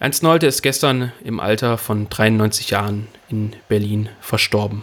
Ernst 0.00 0.22
Nolte 0.22 0.46
ist 0.46 0.62
gestern 0.62 1.12
im 1.22 1.38
Alter 1.38 1.78
von 1.78 2.08
93 2.08 2.70
Jahren 2.70 3.08
in 3.28 3.54
Berlin 3.68 4.08
verstorben. 4.20 4.82